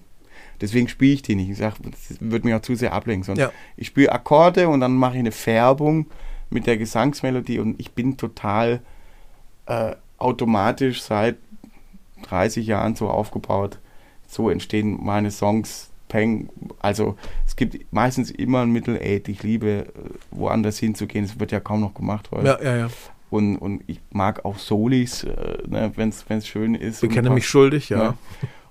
[0.61, 1.49] Deswegen spiele ich die nicht.
[1.49, 3.23] Ich sage, das würde mich auch zu sehr ablenken.
[3.23, 3.53] Sondern Ja.
[3.77, 6.05] Ich spiele Akkorde und dann mache ich eine Färbung
[6.51, 8.81] mit der Gesangsmelodie und ich bin total
[9.65, 11.37] äh, automatisch seit
[12.21, 13.79] 30 Jahren so aufgebaut.
[14.27, 15.87] So entstehen meine Songs.
[16.07, 16.49] Peng.
[16.79, 17.15] Also
[17.47, 19.85] es gibt meistens immer ein Mittel, ey, ich liebe äh,
[20.31, 21.23] woanders hinzugehen.
[21.23, 22.47] Es wird ja kaum noch gemacht heute.
[22.47, 22.89] Ja, ja, ja.
[23.29, 26.97] Und, und ich mag auch Solis, äh, ne, wenn es schön ist.
[27.01, 27.97] Ich und kenne was- mich schuldig, ja.
[28.09, 28.13] ne?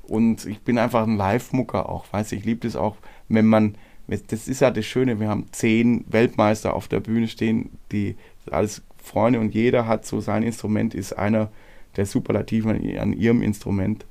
[0.02, 2.96] Und ich bin einfach ein Live-Mucker auch, weißt du, ich liebe das auch,
[3.28, 3.76] wenn man,
[4.08, 8.16] das ist ja das Schöne, wir haben zehn Weltmeister auf der Bühne stehen, die
[8.50, 11.48] alles Freunde und jeder hat so sein Instrument, ist einer
[11.96, 14.04] der Superlativen an, an ihrem Instrument.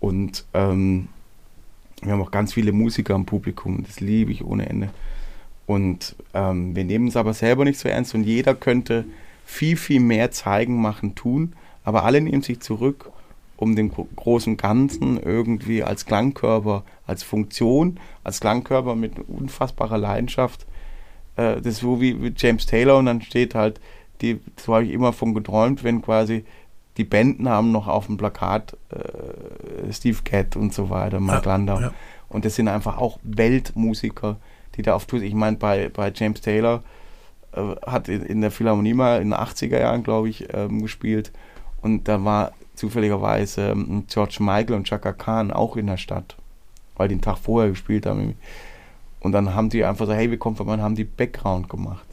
[0.00, 1.08] Und ähm,
[2.02, 4.90] wir haben auch ganz viele Musiker im Publikum, das liebe ich ohne Ende.
[5.66, 9.04] Und ähm, wir nehmen es aber selber nicht so ernst und jeder könnte
[9.44, 11.54] viel, viel mehr zeigen, machen, tun,
[11.84, 13.10] aber alle nehmen sich zurück,
[13.56, 20.66] um den gro- großen Ganzen irgendwie als Klangkörper, als Funktion, als Klangkörper mit unfassbarer Leidenschaft.
[21.36, 23.80] Äh, das ist so wie, wie James Taylor und dann steht halt,
[24.20, 26.44] die, so habe ich immer von geträumt, wenn quasi
[26.96, 31.52] die Banden haben noch auf dem Plakat äh, Steve Gadd und so weiter, Mark Ja,
[31.52, 31.80] Landau.
[31.80, 31.92] ja.
[32.28, 34.36] Und das sind einfach auch Weltmusiker,
[34.74, 35.28] die da auf Tour sind.
[35.28, 36.82] Ich meine, bei, bei James Taylor
[37.52, 41.32] äh, hat in, in der Philharmonie mal in den 80er Jahren, glaube ich, ähm, gespielt.
[41.82, 46.36] Und da war zufälligerweise ähm, George Michael und Chaka Khan auch in der Stadt,
[46.96, 48.34] weil die den Tag vorher gespielt haben.
[49.20, 52.06] Und dann haben die einfach so, hey, wir kommen vorbei und haben die Background gemacht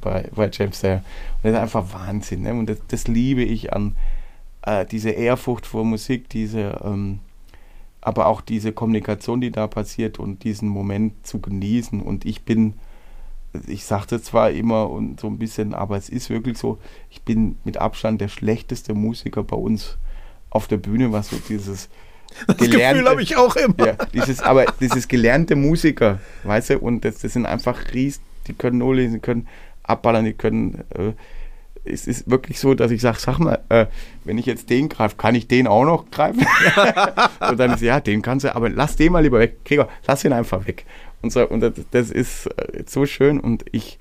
[0.00, 0.98] bei, bei James Taylor.
[0.98, 2.42] Und das ist einfach Wahnsinn.
[2.42, 2.52] Ne?
[2.52, 3.94] Und das, das liebe ich an
[4.62, 7.20] äh, diese Ehrfurcht vor Musik, diese, ähm,
[8.00, 12.00] aber auch diese Kommunikation, die da passiert und diesen Moment zu genießen.
[12.00, 12.74] Und ich bin,
[13.66, 16.78] ich sagte zwar immer und so ein bisschen, aber es ist wirklich so,
[17.10, 19.98] ich bin mit Abstand der schlechteste Musiker bei uns
[20.50, 21.88] auf der Bühne, was so dieses
[22.46, 23.86] Das Gefühl habe ich auch immer.
[23.86, 28.54] ja, dieses, aber dieses gelernte Musiker, weißt du, und das, das sind einfach Ries, die
[28.54, 29.48] können nur lesen, die können
[29.82, 30.84] abballern, die können.
[30.90, 31.12] Äh,
[31.84, 33.86] es ist wirklich so, dass ich sage, sag mal, äh,
[34.24, 36.46] wenn ich jetzt den greife, kann ich den auch noch greifen?
[37.50, 39.64] und dann ist ja, den kannst du, aber lass den mal lieber weg.
[39.64, 40.84] Gregor, lass ihn einfach weg.
[41.22, 43.98] Und, so, und das, das ist äh, so schön und ich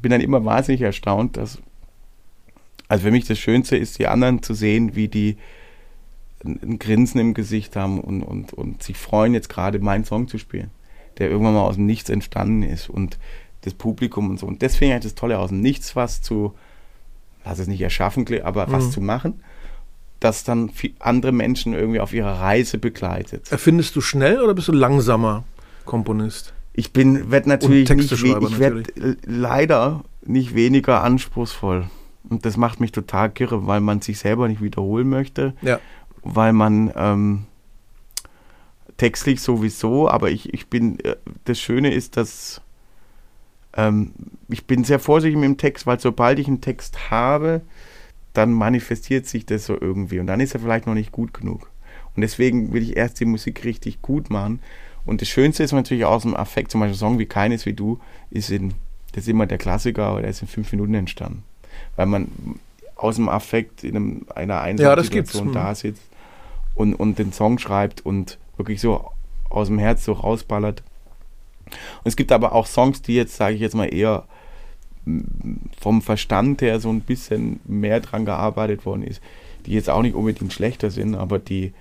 [0.00, 1.58] bin dann immer wahnsinnig erstaunt, dass,
[2.88, 5.36] also für mich das Schönste ist, die anderen zu sehen, wie die
[6.44, 10.38] ein, Grinsen im Gesicht haben und, und, und sich freuen, jetzt gerade meinen Song zu
[10.38, 10.70] spielen,
[11.18, 13.18] der irgendwann mal aus dem Nichts entstanden ist und
[13.62, 14.46] das Publikum und so.
[14.46, 16.54] Und deswegen ist das Tolle, aus dem Nichts was zu,
[17.48, 18.90] lass es nicht erschaffen, aber was Mhm.
[18.90, 19.40] zu machen,
[20.20, 23.50] das dann andere Menschen irgendwie auf ihrer Reise begleitet.
[23.50, 25.44] Erfindest du schnell oder bist du langsamer
[25.84, 26.52] Komponist?
[26.74, 28.82] Ich bin, werde natürlich nicht, ich werde
[29.24, 31.86] leider nicht weniger anspruchsvoll.
[32.28, 35.54] Und das macht mich total kirre, weil man sich selber nicht wiederholen möchte.
[35.62, 35.80] Ja.
[36.22, 37.44] weil man ähm,
[38.96, 42.60] textlich sowieso, aber ich, ich bin, äh, das Schöne ist, dass
[43.76, 44.12] ähm,
[44.48, 47.62] ich bin sehr vorsichtig mit dem Text, weil sobald ich einen Text habe,
[48.32, 51.70] dann manifestiert sich das so irgendwie und dann ist er vielleicht noch nicht gut genug.
[52.14, 54.60] Und deswegen will ich erst die Musik richtig gut machen.
[55.04, 57.72] Und das Schönste ist natürlich aus dem Affekt, zum Beispiel ein Song wie Keines wie
[57.72, 57.98] du,
[58.30, 58.74] ist in,
[59.12, 61.44] das ist immer der Klassiker, aber der ist in fünf Minuten entstanden.
[61.96, 62.28] Weil man
[62.96, 65.34] aus dem Affekt in einem, einer Ja, das gibt's.
[65.36, 65.52] Einsatzzsituation Mhm.
[65.52, 66.02] da sitzt
[66.74, 69.10] und, und den Song schreibt und wirklich so
[69.48, 70.82] aus dem Herz so rausballert.
[71.68, 74.24] Und es gibt aber auch Songs, die jetzt, sage ich jetzt mal, eher
[75.04, 75.22] mm,
[75.80, 79.22] vom Verstand her so ein bisschen mehr dran gearbeitet worden ist,
[79.66, 81.72] die jetzt auch nicht unbedingt schlechter sind, aber die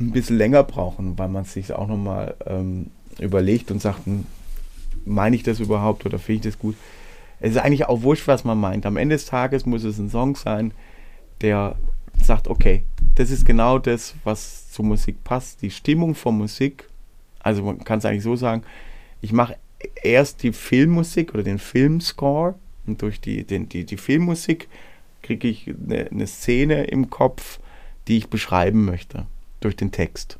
[0.00, 4.26] ein bisschen länger brauchen, weil man sich auch nochmal ähm, überlegt und sagt, hm,
[5.04, 6.76] meine ich das überhaupt oder finde ich das gut?
[7.40, 8.86] Es ist eigentlich auch wurscht, was man meint.
[8.86, 10.72] Am Ende des Tages muss es ein Song sein,
[11.40, 11.76] der
[12.22, 15.62] sagt, okay, das ist genau das, was zur Musik passt.
[15.62, 16.87] Die Stimmung von Musik,
[17.40, 18.62] also man kann es eigentlich so sagen,
[19.20, 19.56] ich mache
[20.02, 22.54] erst die Filmmusik oder den Filmscore
[22.86, 24.68] und durch die, den, die, die Filmmusik
[25.22, 27.60] kriege ich eine, eine Szene im Kopf,
[28.06, 29.26] die ich beschreiben möchte
[29.60, 30.38] durch den Text.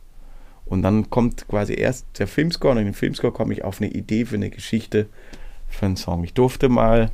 [0.65, 3.91] Und dann kommt quasi erst der Filmscore und in den Filmscore komme ich auf eine
[3.91, 5.07] Idee für eine Geschichte,
[5.69, 6.25] für einen Song.
[6.25, 7.11] Ich durfte mal.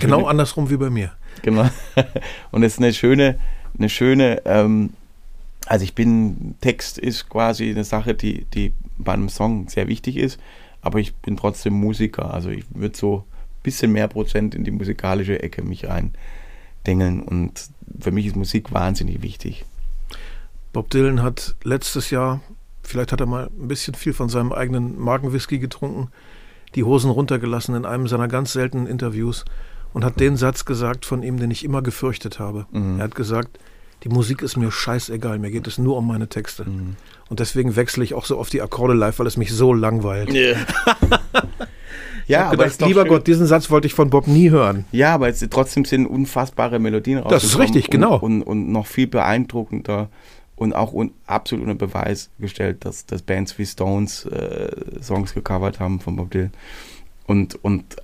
[0.00, 1.12] Genau schöne, andersrum wie bei mir.
[1.42, 1.68] Genau.
[2.50, 3.38] Und es ist eine schöne,
[3.78, 4.90] eine schöne, ähm,
[5.66, 10.16] also ich bin, Text ist quasi eine Sache, die, die bei einem Song sehr wichtig
[10.16, 10.40] ist,
[10.80, 12.32] aber ich bin trotzdem Musiker.
[12.32, 17.22] Also ich würde so ein bisschen mehr Prozent in die musikalische Ecke mich reindengeln.
[17.22, 17.68] Und
[18.00, 19.64] für mich ist Musik wahnsinnig wichtig.
[20.72, 22.40] Bob Dylan hat letztes Jahr,
[22.82, 26.08] vielleicht hat er mal ein bisschen viel von seinem eigenen Magenwhisky getrunken,
[26.74, 29.44] die Hosen runtergelassen in einem seiner ganz seltenen Interviews
[29.94, 32.66] und hat den Satz gesagt von ihm, den ich immer gefürchtet habe.
[32.70, 32.98] Mhm.
[32.98, 33.58] Er hat gesagt,
[34.04, 36.64] die Musik ist mir scheißegal, mir geht es nur um meine Texte.
[36.64, 36.96] Mhm.
[37.28, 40.32] Und deswegen wechsle ich auch so auf die Akkorde live, weil es mich so langweilt.
[40.32, 40.56] Yeah.
[42.26, 43.08] ja, aber gedacht, lieber schön.
[43.10, 44.84] Gott, diesen Satz wollte ich von Bob nie hören.
[44.92, 47.40] Ja, aber es, trotzdem sind unfassbare Melodien rausgekommen.
[47.40, 48.16] Das ist richtig, genau.
[48.16, 50.08] Und, und, und noch viel beeindruckender
[50.56, 54.70] und auch un, absolut unter Beweis gestellt, dass, dass Bands wie Stones äh,
[55.02, 56.52] Songs gecovert haben von Bob Dylan
[57.26, 57.96] und, und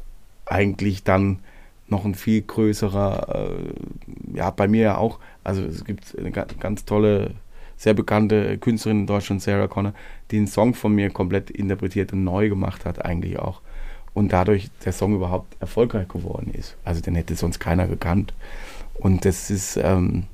[0.47, 1.41] eigentlich dann
[1.89, 6.85] noch ein viel größerer, äh, ja, bei mir ja auch, also es gibt eine ganz
[6.85, 7.33] tolle,
[7.77, 9.93] sehr bekannte Künstlerin in Deutschland, Sarah Connor,
[10.31, 13.61] die einen Song von mir komplett interpretiert und neu gemacht hat eigentlich auch.
[14.15, 16.77] Und dadurch der Song überhaupt erfolgreich geworden ist.
[16.85, 18.33] Also den hätte sonst keiner gekannt.
[18.95, 20.25] Und das ist, ähm,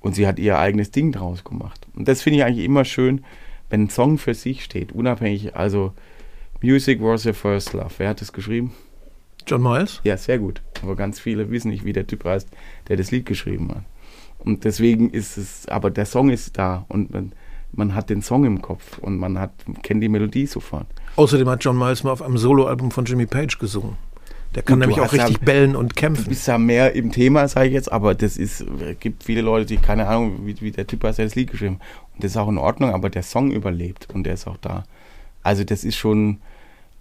[0.00, 1.86] und sie hat ihr eigenes Ding draus gemacht.
[1.94, 3.24] Und das finde ich eigentlich immer schön,
[3.68, 5.56] wenn ein Song für sich steht, unabhängig.
[5.56, 5.92] Also,
[6.62, 7.90] Music was your first love.
[7.98, 8.72] Wer hat das geschrieben?
[9.46, 10.00] John Miles?
[10.04, 10.60] Ja, sehr gut.
[10.82, 12.48] Aber ganz viele wissen nicht, wie der Typ heißt,
[12.88, 13.84] der das Lied geschrieben hat.
[14.38, 17.32] Und deswegen ist es, aber der Song ist da und man,
[17.72, 19.52] man hat den Song im Kopf und man hat,
[19.82, 20.86] kennt die Melodie sofort.
[21.16, 23.96] Außerdem hat John Miles mal auf einem Soloalbum von Jimmy Page gesungen.
[24.54, 26.24] Der kann nämlich auch richtig ja, bellen und kämpfen.
[26.24, 29.42] Du bist ja mehr im Thema, sage ich jetzt, aber das ist, es gibt viele
[29.42, 31.78] Leute, die keine Ahnung, wie, wie der Typ hat, der das Lied geschrieben.
[32.14, 34.84] Und das ist auch in Ordnung, aber der Song überlebt und der ist auch da.
[35.44, 36.38] Also das ist schon,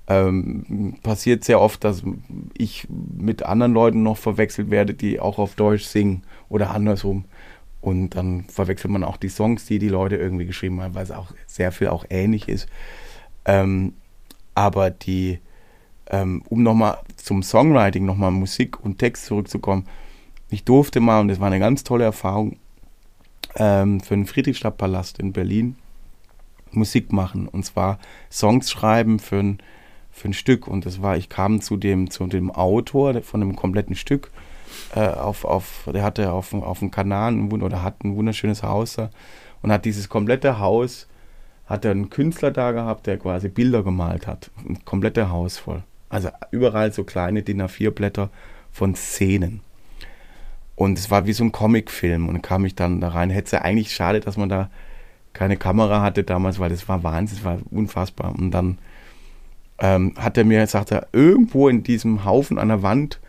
[0.09, 2.03] ähm, passiert sehr oft, dass
[2.57, 7.25] ich mit anderen Leuten noch verwechselt werde, die auch auf Deutsch singen oder andersrum.
[7.79, 11.11] Und dann verwechselt man auch die Songs, die die Leute irgendwie geschrieben haben, weil es
[11.11, 12.67] auch sehr viel auch ähnlich ist.
[13.45, 13.93] Ähm,
[14.55, 15.39] aber die,
[16.09, 19.85] ähm, um nochmal zum Songwriting, nochmal Musik und Text zurückzukommen,
[20.49, 22.57] ich durfte mal, und das war eine ganz tolle Erfahrung,
[23.55, 25.75] ähm, für den Friedrichstadtpalast in Berlin
[26.71, 27.47] Musik machen.
[27.47, 27.99] Und zwar
[28.31, 29.59] Songs schreiben für ein,
[30.19, 30.67] für ein Stück.
[30.67, 34.31] Und das war, ich kam zu dem, zu dem Autor von einem kompletten Stück.
[34.95, 38.93] Äh, auf, auf, der hatte auf, auf dem Kanal ein, oder hat ein wunderschönes Haus
[38.93, 39.09] da
[39.61, 41.07] und hat dieses komplette Haus,
[41.65, 44.51] hat er einen Künstler da gehabt, der quasi Bilder gemalt hat.
[44.67, 45.83] Ein komplettes Haus voll.
[46.09, 48.29] Also überall so kleine DIN A4-Blätter
[48.71, 49.61] von Szenen.
[50.75, 53.29] Und es war wie so ein Comicfilm und kam ich dann da rein.
[53.29, 54.69] Hätte es eigentlich schade, dass man da
[55.33, 58.33] keine Kamera hatte damals, weil das war Wahnsinn, das war unfassbar.
[58.33, 58.77] Und dann
[59.79, 63.19] ähm, hat er mir gesagt, irgendwo in diesem Haufen an der Wand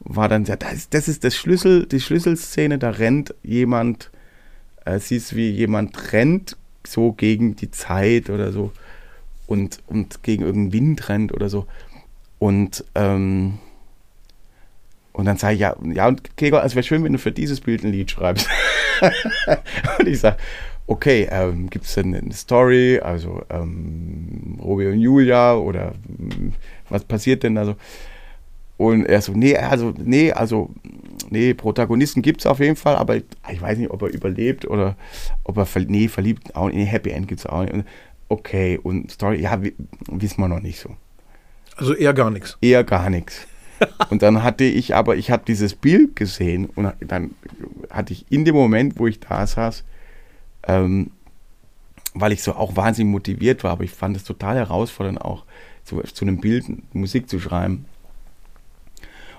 [0.00, 4.10] war dann, das, ist, das ist das Schlüssel, die Schlüsselszene, da rennt jemand,
[4.84, 8.72] äh, siehst wie jemand rennt so gegen die Zeit oder so
[9.46, 11.66] und, und gegen irgendeinen Wind rennt oder so.
[12.38, 13.58] Und, ähm,
[15.12, 17.60] und dann sage ich, ja, ja, und Gregor, es wäre schön, wenn du für dieses
[17.60, 18.48] Bild ein Lied schreibst.
[19.98, 20.36] und ich sage,
[20.86, 26.52] okay, ähm, gibt es denn eine Story, also ähm, Romeo und Julia oder ähm,
[26.88, 27.76] was passiert denn da so?
[28.78, 30.70] Und er so, nee, also, nee, also,
[31.30, 34.96] nee, Protagonisten gibt es auf jeden Fall, aber ich weiß nicht, ob er überlebt oder
[35.44, 37.86] ob er, nee, verliebt, auch, nee, Happy End gibt es auch nicht.
[38.28, 39.58] Okay, und Story, ja,
[40.10, 40.90] wissen wir noch nicht so.
[41.76, 42.58] Also eher gar nichts.
[42.60, 43.46] Eher gar nichts.
[44.10, 47.34] und dann hatte ich aber, ich habe dieses Bild gesehen und dann
[47.90, 49.84] hatte ich in dem Moment, wo ich da saß,
[50.66, 51.10] ähm,
[52.14, 55.44] weil ich so auch wahnsinnig motiviert war, aber ich fand es total herausfordernd, auch
[55.84, 56.64] zu, zu einem Bild
[56.94, 57.86] Musik zu schreiben.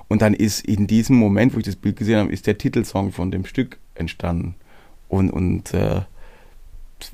[0.07, 3.11] Und dann ist in diesem Moment, wo ich das Bild gesehen habe, ist der Titelsong
[3.11, 4.55] von dem Stück entstanden.
[5.09, 6.01] Und, und äh,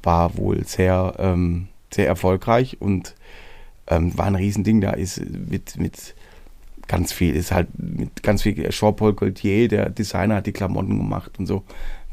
[0.02, 3.16] war wohl sehr, ähm, sehr erfolgreich und
[3.88, 4.82] ähm, war ein Riesending.
[4.82, 6.16] Da ist mit, mit
[6.88, 11.32] ganz viel, ist halt mit ganz viel Jean-Paul Gaultier, der Designer, hat die Klamotten gemacht
[11.40, 11.64] und so.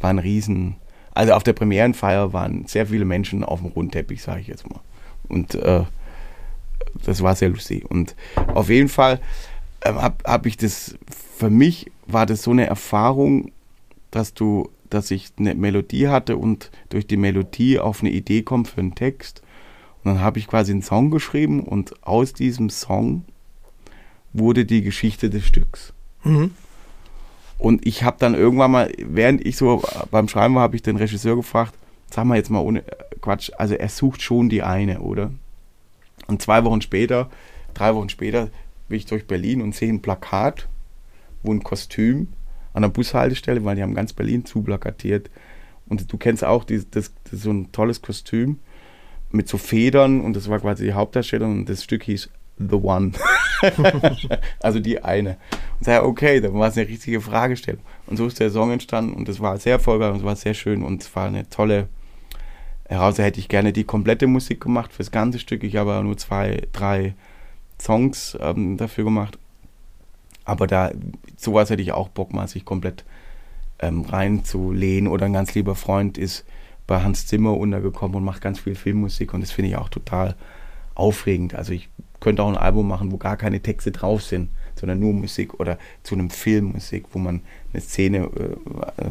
[0.01, 0.76] War ein Riesen.
[1.21, 4.81] Also auf der Premierenfeier waren sehr viele Menschen auf dem Rundteppich, sage ich jetzt mal.
[5.29, 5.83] Und äh,
[7.05, 7.85] das war sehr lustig.
[7.85, 8.16] Und
[8.55, 9.21] auf jeden Fall
[9.83, 10.97] äh, habe hab ich das,
[11.37, 13.53] für mich war das so eine Erfahrung,
[14.11, 18.64] dass du dass ich eine Melodie hatte und durch die Melodie auf eine Idee komme
[18.64, 19.43] für einen Text.
[20.03, 23.27] Und dann habe ich quasi einen Song geschrieben und aus diesem Song
[24.33, 25.93] wurde die Geschichte des Stücks.
[26.25, 26.53] Mhm.
[27.61, 30.96] Und ich habe dann irgendwann mal, während ich so beim Schreiben war, habe ich den
[30.96, 31.74] Regisseur gefragt,
[32.11, 32.82] sag mal jetzt mal ohne
[33.20, 35.30] Quatsch, also er sucht schon die eine, oder?
[36.26, 37.28] Und zwei Wochen später,
[37.74, 38.48] drei Wochen später,
[38.88, 40.68] bin ich durch Berlin und sehe ein Plakat,
[41.42, 42.28] wo ein Kostüm
[42.72, 45.28] an der Bushaltestelle, weil die haben ganz Berlin zuplakatiert.
[45.86, 48.58] Und du kennst auch die, das, das so ein tolles Kostüm
[49.32, 52.30] mit so Federn und das war quasi die Hauptdarstellung und das Stück hieß
[52.68, 53.12] The One.
[54.61, 55.36] also die eine.
[55.78, 57.82] Und sage, okay, dann war es eine richtige Fragestellung.
[58.06, 60.54] Und so ist der Song entstanden und es war sehr erfolgreich und es war sehr
[60.54, 61.88] schön und es war eine tolle
[62.88, 63.18] heraus.
[63.18, 65.62] Hätte ich gerne die komplette Musik gemacht fürs ganze Stück.
[65.62, 67.14] Ich habe nur zwei, drei
[67.80, 69.38] Songs ähm, dafür gemacht.
[70.44, 70.90] Aber da,
[71.36, 73.04] sowas hätte ich auch Bock mal, sich komplett
[73.78, 75.11] ähm, reinzulehnen.
[75.11, 76.44] Oder ein ganz lieber Freund ist
[76.90, 80.34] bei Hans Zimmer untergekommen und macht ganz viel Filmmusik und das finde ich auch total
[81.01, 81.55] aufregend.
[81.55, 81.88] Also ich
[82.20, 85.78] könnte auch ein Album machen, wo gar keine Texte drauf sind, sondern nur Musik oder
[86.03, 87.40] zu einem Film Musik, wo man
[87.72, 89.11] eine Szene äh, äh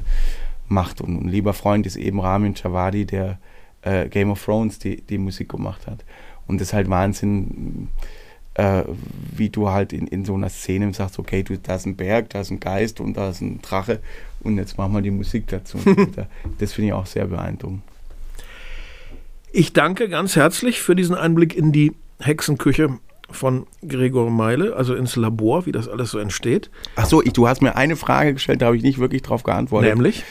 [0.68, 1.02] macht.
[1.02, 3.40] Und ein lieber Freund ist eben Ramin Javadi, der
[3.82, 6.06] äh, Game of Thrones die, die Musik gemacht hat.
[6.48, 7.90] Und das ist halt Wahnsinn,
[8.54, 8.84] äh,
[9.36, 12.30] wie du halt in, in so einer Szene sagst, okay, du, da ist ein Berg,
[12.30, 14.00] da ist ein Geist und da ist ein Drache
[14.42, 15.78] und jetzt machen wir die Musik dazu.
[16.60, 17.82] das finde ich auch sehr beeindruckend.
[19.52, 23.00] Ich danke ganz herzlich für diesen Einblick in die Hexenküche
[23.32, 26.70] von Gregor Meile, also ins Labor, wie das alles so entsteht.
[26.96, 29.90] Achso, du hast mir eine Frage gestellt, da habe ich nicht wirklich drauf geantwortet.
[29.90, 30.24] Nämlich?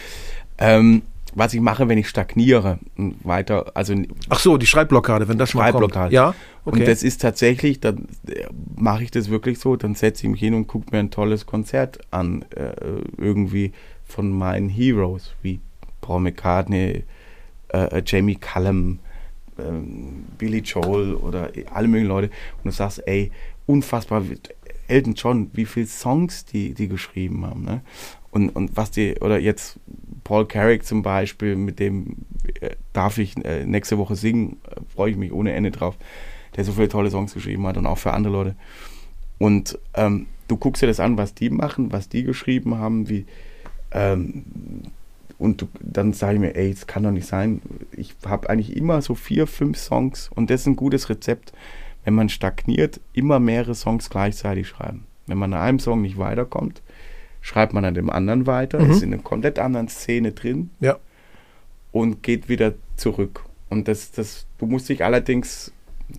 [0.58, 1.02] Ähm,
[1.34, 3.94] was ich mache, wenn ich stagniere weiter, also
[4.28, 6.12] ach so, die Schreibblockade, wenn das Schreibblockade.
[6.14, 6.80] Ja, okay.
[6.80, 8.46] Und das ist tatsächlich, dann äh,
[8.76, 11.46] mache ich das wirklich so, dann setze ich mich hin und gucke mir ein tolles
[11.46, 12.72] Konzert an, äh,
[13.16, 13.72] irgendwie
[14.04, 15.60] von meinen Heroes wie
[16.00, 17.04] Paul McCartney,
[17.68, 18.98] äh, äh Jamie Cullum,
[19.58, 19.62] äh,
[20.38, 23.30] Billy Joel oder alle möglichen Leute und du sagst, ey,
[23.66, 24.22] unfassbar,
[24.88, 27.82] Elton John, wie viele Songs die, die geschrieben haben, ne?
[28.30, 29.78] Und, und was die, oder jetzt
[30.24, 32.16] Paul Carrick zum Beispiel, mit dem
[32.60, 35.96] äh, darf ich äh, nächste Woche singen, äh, freue ich mich ohne Ende drauf,
[36.56, 38.56] der so viele tolle Songs geschrieben hat und auch für andere Leute.
[39.38, 43.24] Und ähm, du guckst dir das an, was die machen, was die geschrieben haben, wie
[43.92, 44.44] ähm,
[45.38, 47.62] und du, dann sage ich mir, ey, es kann doch nicht sein.
[47.92, 51.52] Ich habe eigentlich immer so vier, fünf Songs und das ist ein gutes Rezept,
[52.04, 55.04] wenn man stagniert, immer mehrere Songs gleichzeitig schreiben.
[55.26, 56.82] Wenn man an einem Song nicht weiterkommt,
[57.40, 58.90] schreibt man an dem anderen weiter, mhm.
[58.90, 60.96] ist in einer komplett anderen Szene drin ja.
[61.92, 63.44] und geht wieder zurück.
[63.68, 65.72] Und das, das, du musst dich allerdings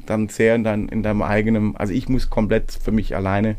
[0.05, 3.55] dann sehr in, dein, in deinem eigenen, also ich muss komplett für mich alleine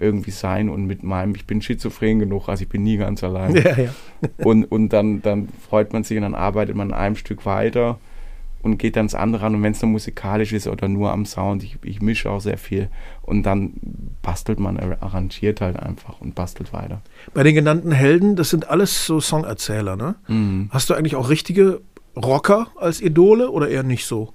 [0.00, 3.54] irgendwie sein und mit meinem, ich bin schizophren genug, also ich bin nie ganz allein.
[3.54, 3.94] Ja, ja.
[4.44, 7.98] und und dann, dann freut man sich und dann arbeitet man an einem Stück weiter
[8.62, 9.54] und geht dann ins andere an.
[9.54, 12.58] Und wenn es nur musikalisch ist oder nur am Sound, ich, ich mische auch sehr
[12.58, 12.88] viel.
[13.22, 13.74] Und dann
[14.22, 17.00] bastelt man, arrangiert halt einfach und bastelt weiter.
[17.34, 20.16] Bei den genannten Helden, das sind alles so Songerzähler, ne?
[20.26, 20.68] Mhm.
[20.70, 21.80] Hast du eigentlich auch richtige
[22.16, 24.32] Rocker als Idole oder eher nicht so?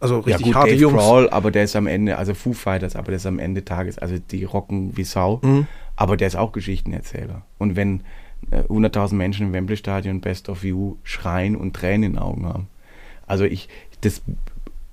[0.00, 1.02] Also richtig ja, gut, harte Dave Jungs.
[1.02, 3.98] Brawl, aber der ist am Ende, also Foo Fighters, aber der ist am Ende Tages,
[3.98, 5.66] also die rocken wie Sau, mhm.
[5.96, 7.42] aber der ist auch Geschichtenerzähler.
[7.58, 8.02] Und wenn
[8.50, 12.46] äh, 100.000 Menschen im Wembley Stadion Best of You schreien und Tränen in den Augen
[12.46, 12.68] haben,
[13.26, 13.68] also ich,
[14.02, 14.22] das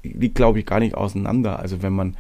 [0.04, 1.60] liegt, glaube ich, gar nicht auseinander.
[1.60, 2.18] Also wenn man,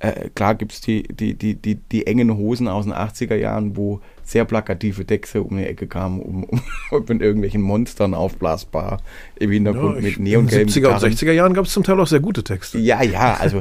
[0.00, 3.76] äh, klar gibt es die, die, die, die, die engen Hosen aus den 80er Jahren,
[3.76, 6.60] wo sehr plakative Texte um die Ecke kamen, um, um
[7.08, 9.02] mit irgendwelchen Monstern aufblasbar
[9.36, 12.00] im Hintergrund ja, mit neongelben In den 70er und 60er Jahren gab es zum Teil
[12.00, 12.78] auch sehr gute Texte.
[12.78, 13.60] Ja, ja, also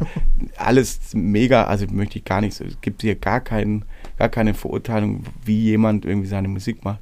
[0.55, 3.83] alles mega, also möchte ich gar nicht, es gibt hier gar, kein,
[4.17, 7.01] gar keine Verurteilung, wie jemand irgendwie seine Musik macht.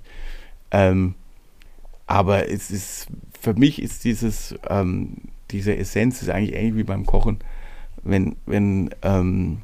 [0.72, 1.14] Ähm,
[2.08, 3.08] aber es ist,
[3.40, 5.18] für mich ist dieses, ähm,
[5.52, 7.38] diese Essenz ist eigentlich ähnlich wie beim Kochen.
[8.10, 9.60] Wenn, wenn ähm,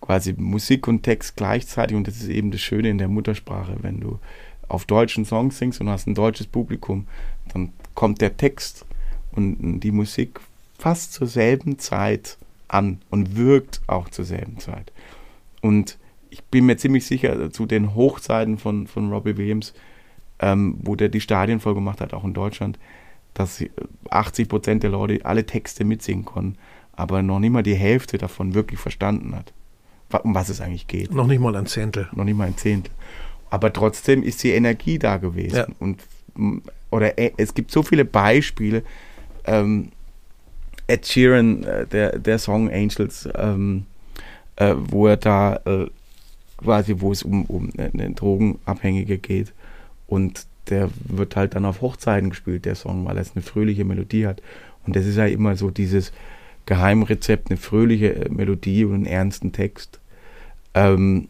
[0.00, 4.00] quasi Musik und Text gleichzeitig, und das ist eben das Schöne in der Muttersprache, wenn
[4.00, 4.18] du
[4.68, 7.06] auf deutschen Songs singst und hast ein deutsches Publikum,
[7.52, 8.84] dann kommt der Text
[9.32, 10.40] und die Musik
[10.78, 12.36] fast zur selben Zeit
[12.68, 14.92] an und wirkt auch zur selben Zeit.
[15.62, 15.98] Und
[16.30, 19.72] ich bin mir ziemlich sicher, zu den Hochzeiten von, von Robbie Williams
[20.40, 22.78] ähm, wo der die Stadien voll gemacht hat, auch in Deutschland,
[23.34, 23.64] dass
[24.10, 26.58] 80 Prozent der Leute alle Texte mitsingen konnten,
[26.98, 29.52] aber noch nicht mal die Hälfte davon wirklich verstanden hat,
[30.24, 31.14] um was es eigentlich geht.
[31.14, 32.08] Noch nicht mal ein Zehntel.
[32.12, 32.92] Noch nicht mal ein Zehntel.
[33.50, 35.56] Aber trotzdem ist die Energie da gewesen.
[35.56, 35.66] Ja.
[35.78, 36.02] Und,
[36.90, 38.82] oder äh, es gibt so viele Beispiele.
[39.44, 39.90] Ähm,
[40.88, 43.86] Ed Sheeran, äh, der, der Song Angels, ähm,
[44.56, 45.86] äh, wo er da äh,
[46.56, 49.52] quasi, wo es um, um eine Drogenabhängige geht,
[50.08, 54.26] und der wird halt dann auf Hochzeiten gespielt, der Song, weil es eine fröhliche Melodie
[54.26, 54.42] hat.
[54.84, 56.12] Und das ist ja immer so dieses
[56.68, 60.00] Geheimrezept, eine fröhliche äh, Melodie und einen ernsten Text.
[60.74, 61.28] Ähm,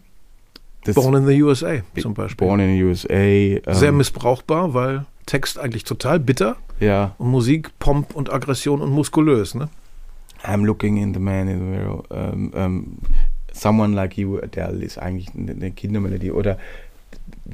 [0.95, 2.47] Born in the USA zum Beispiel.
[2.47, 3.15] Born in the USA.
[3.15, 7.15] Ähm, Sehr missbrauchbar, weil Text eigentlich total bitter ja.
[7.19, 9.55] und Musik Pomp und Aggression und muskulös.
[9.55, 9.69] Ne?
[10.43, 12.03] I'm looking in the man in the mirror.
[12.11, 12.87] Ähm, ähm,
[13.53, 16.33] Someone Like You, Adele, ist eigentlich eine Kindermelodie.
[16.33, 16.59] Oder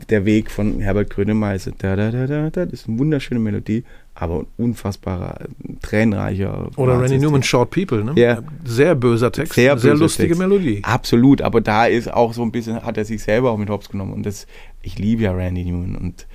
[0.08, 4.40] der Weg von Herbert Grönemeyer, da, da, da, da, das ist eine wunderschöne Melodie, aber
[4.40, 5.40] ein unfassbarer,
[5.82, 6.70] tränenreicher.
[6.76, 8.12] Oder Randy Newman, Short People, ne?
[8.14, 8.42] Ja.
[8.64, 10.40] Sehr böser Text, Sehr sehr, lustige Text.
[10.40, 10.80] Melodie.
[10.84, 13.88] Absolut, aber da ist auch so ein bisschen, hat er sich selber auch mit Hops
[13.88, 14.12] genommen.
[14.12, 14.46] Und das,
[14.82, 15.96] ich liebe ja Randy Newman.
[15.96, 16.26] Und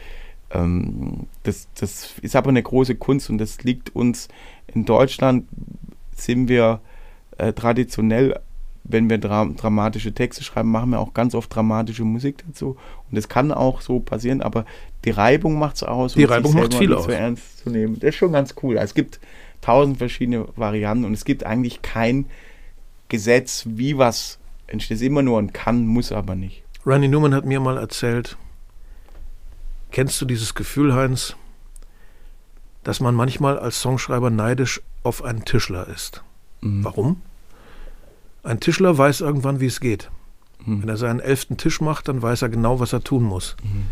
[0.52, 4.28] ähm, das, das ist aber eine große Kunst und das liegt uns
[4.68, 5.46] in Deutschland,
[6.16, 6.82] sind wir
[7.38, 8.40] äh, traditionell,
[8.90, 12.76] wenn wir dra dramatische Texte schreiben, machen wir auch ganz oft dramatische Musik dazu.
[13.10, 14.66] Und das kann auch so passieren, aber
[15.06, 16.16] die Reibung macht es aus.
[16.16, 17.06] Die Reibung macht viel aus.
[17.06, 18.00] so ernst zu nehmen.
[18.00, 18.78] Das ist schon ganz cool.
[18.78, 19.20] Also es gibt
[19.62, 22.26] tausend verschiedene Varianten und es gibt eigentlich kein
[23.10, 24.96] Gesetz, wie was entsteht.
[24.96, 26.64] Es ist immer nur ein kann, muss aber nicht.
[26.86, 28.38] Randy Newman hat mir mal erzählt,
[29.92, 31.36] kennst du dieses Gefühl, Heinz,
[32.84, 36.24] dass man manchmal als Songschreiber neidisch auf einen Tischler ist?
[36.62, 36.84] Mhm.
[36.84, 37.22] Warum?
[38.44, 40.10] Ein Tischler weiß irgendwann, wie es geht.
[40.66, 40.82] Mhm.
[40.82, 43.56] Wenn er seinen elften Tisch macht, dann weiß er genau, was er tun muss.
[43.64, 43.86] Mhm.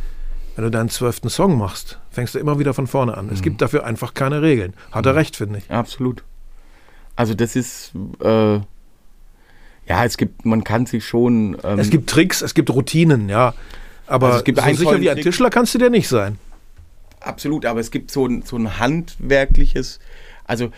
[0.56, 3.30] Wenn du deinen zwölften Song machst, fängst du immer wieder von vorne an.
[3.32, 3.44] Es Mhm.
[3.44, 4.74] gibt dafür einfach keine Regeln.
[4.92, 5.18] Hat er Mhm.
[5.20, 5.70] recht, finde ich.
[5.70, 6.24] Absolut.
[7.16, 7.92] Also das ist,
[8.22, 11.58] äh, ja, es gibt, man kann sich schon.
[11.64, 13.54] Ähm, Es gibt Tricks, es gibt Routinen, ja.
[14.08, 15.24] Aber Also es gibt so sicher wie ein Trick.
[15.26, 16.38] Tischler kannst du dir nicht sein.
[17.20, 20.00] Absolut, aber es gibt so ein, so ein handwerkliches,
[20.46, 20.72] also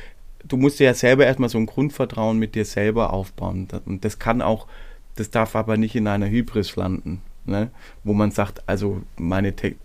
[0.50, 3.68] du musst dir ja selber erstmal so ein Grundvertrauen mit dir selber aufbauen.
[3.86, 4.68] Und das kann auch,
[5.16, 7.72] das darf aber nicht in einer Hybris landen, ne?
[8.04, 9.76] wo man sagt, also meine Te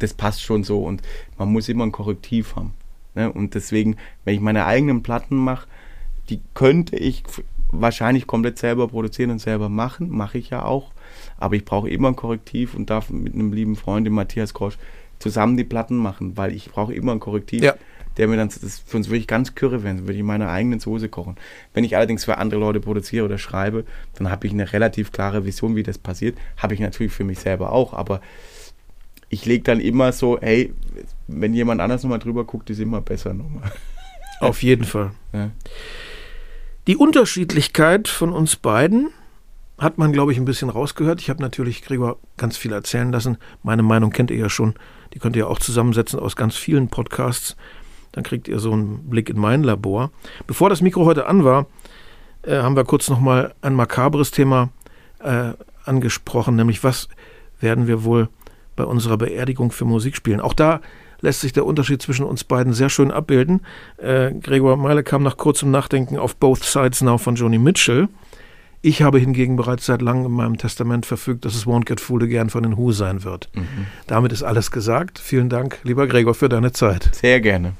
[0.00, 1.02] das passt schon so und
[1.38, 2.74] man muss immer ein Korrektiv haben.
[3.14, 3.30] Ne?
[3.30, 5.68] Und deswegen, wenn ich meine eigenen Platten mache,
[6.30, 7.22] die könnte ich
[7.70, 10.92] wahrscheinlich komplett selber produzieren und selber machen, mache ich ja auch.
[11.36, 14.78] Aber ich brauche immer ein Korrektiv und darf mit einem lieben Freund, dem Matthias Grosch,
[15.18, 17.74] zusammen die Platten machen, weil ich brauche immer ein Korrektiv, Ja.
[18.16, 21.08] Der mir dann, das, sonst würde ich ganz kürre werden, würde ich meine eigenen Soße
[21.08, 21.36] kochen.
[21.72, 23.84] Wenn ich allerdings für andere Leute produziere oder schreibe,
[24.14, 26.36] dann habe ich eine relativ klare Vision, wie das passiert.
[26.56, 28.20] Habe ich natürlich für mich selber auch, aber
[29.28, 30.72] ich lege dann immer so, hey,
[31.26, 33.72] wenn jemand anders nochmal drüber guckt, ist immer besser nochmal.
[34.40, 35.12] Auf jeden Fall.
[35.32, 35.50] Ja.
[36.86, 39.10] Die Unterschiedlichkeit von uns beiden
[39.78, 41.20] hat man, glaube ich, ein bisschen rausgehört.
[41.20, 43.38] Ich habe natürlich Gregor ganz viel erzählen lassen.
[43.62, 44.74] Meine Meinung kennt ihr ja schon.
[45.14, 47.56] Die könnt ihr auch zusammensetzen aus ganz vielen Podcasts.
[48.14, 50.10] Dann kriegt ihr so einen Blick in mein Labor.
[50.46, 51.66] Bevor das Mikro heute an war,
[52.42, 54.70] äh, haben wir kurz nochmal ein makabres Thema
[55.18, 55.52] äh,
[55.84, 57.08] angesprochen, nämlich was
[57.60, 58.28] werden wir wohl
[58.76, 60.40] bei unserer Beerdigung für Musik spielen.
[60.40, 60.80] Auch da
[61.20, 63.62] lässt sich der Unterschied zwischen uns beiden sehr schön abbilden.
[63.96, 68.08] Äh, Gregor Meile kam nach kurzem Nachdenken auf Both Sides Now von Joni Mitchell.
[68.82, 72.28] Ich habe hingegen bereits seit langem in meinem Testament verfügt, dass es Won't Get Fooled
[72.28, 73.48] Again von den Who sein wird.
[73.54, 73.86] Mhm.
[74.06, 75.18] Damit ist alles gesagt.
[75.18, 77.08] Vielen Dank, lieber Gregor, für deine Zeit.
[77.12, 77.72] Sehr gerne.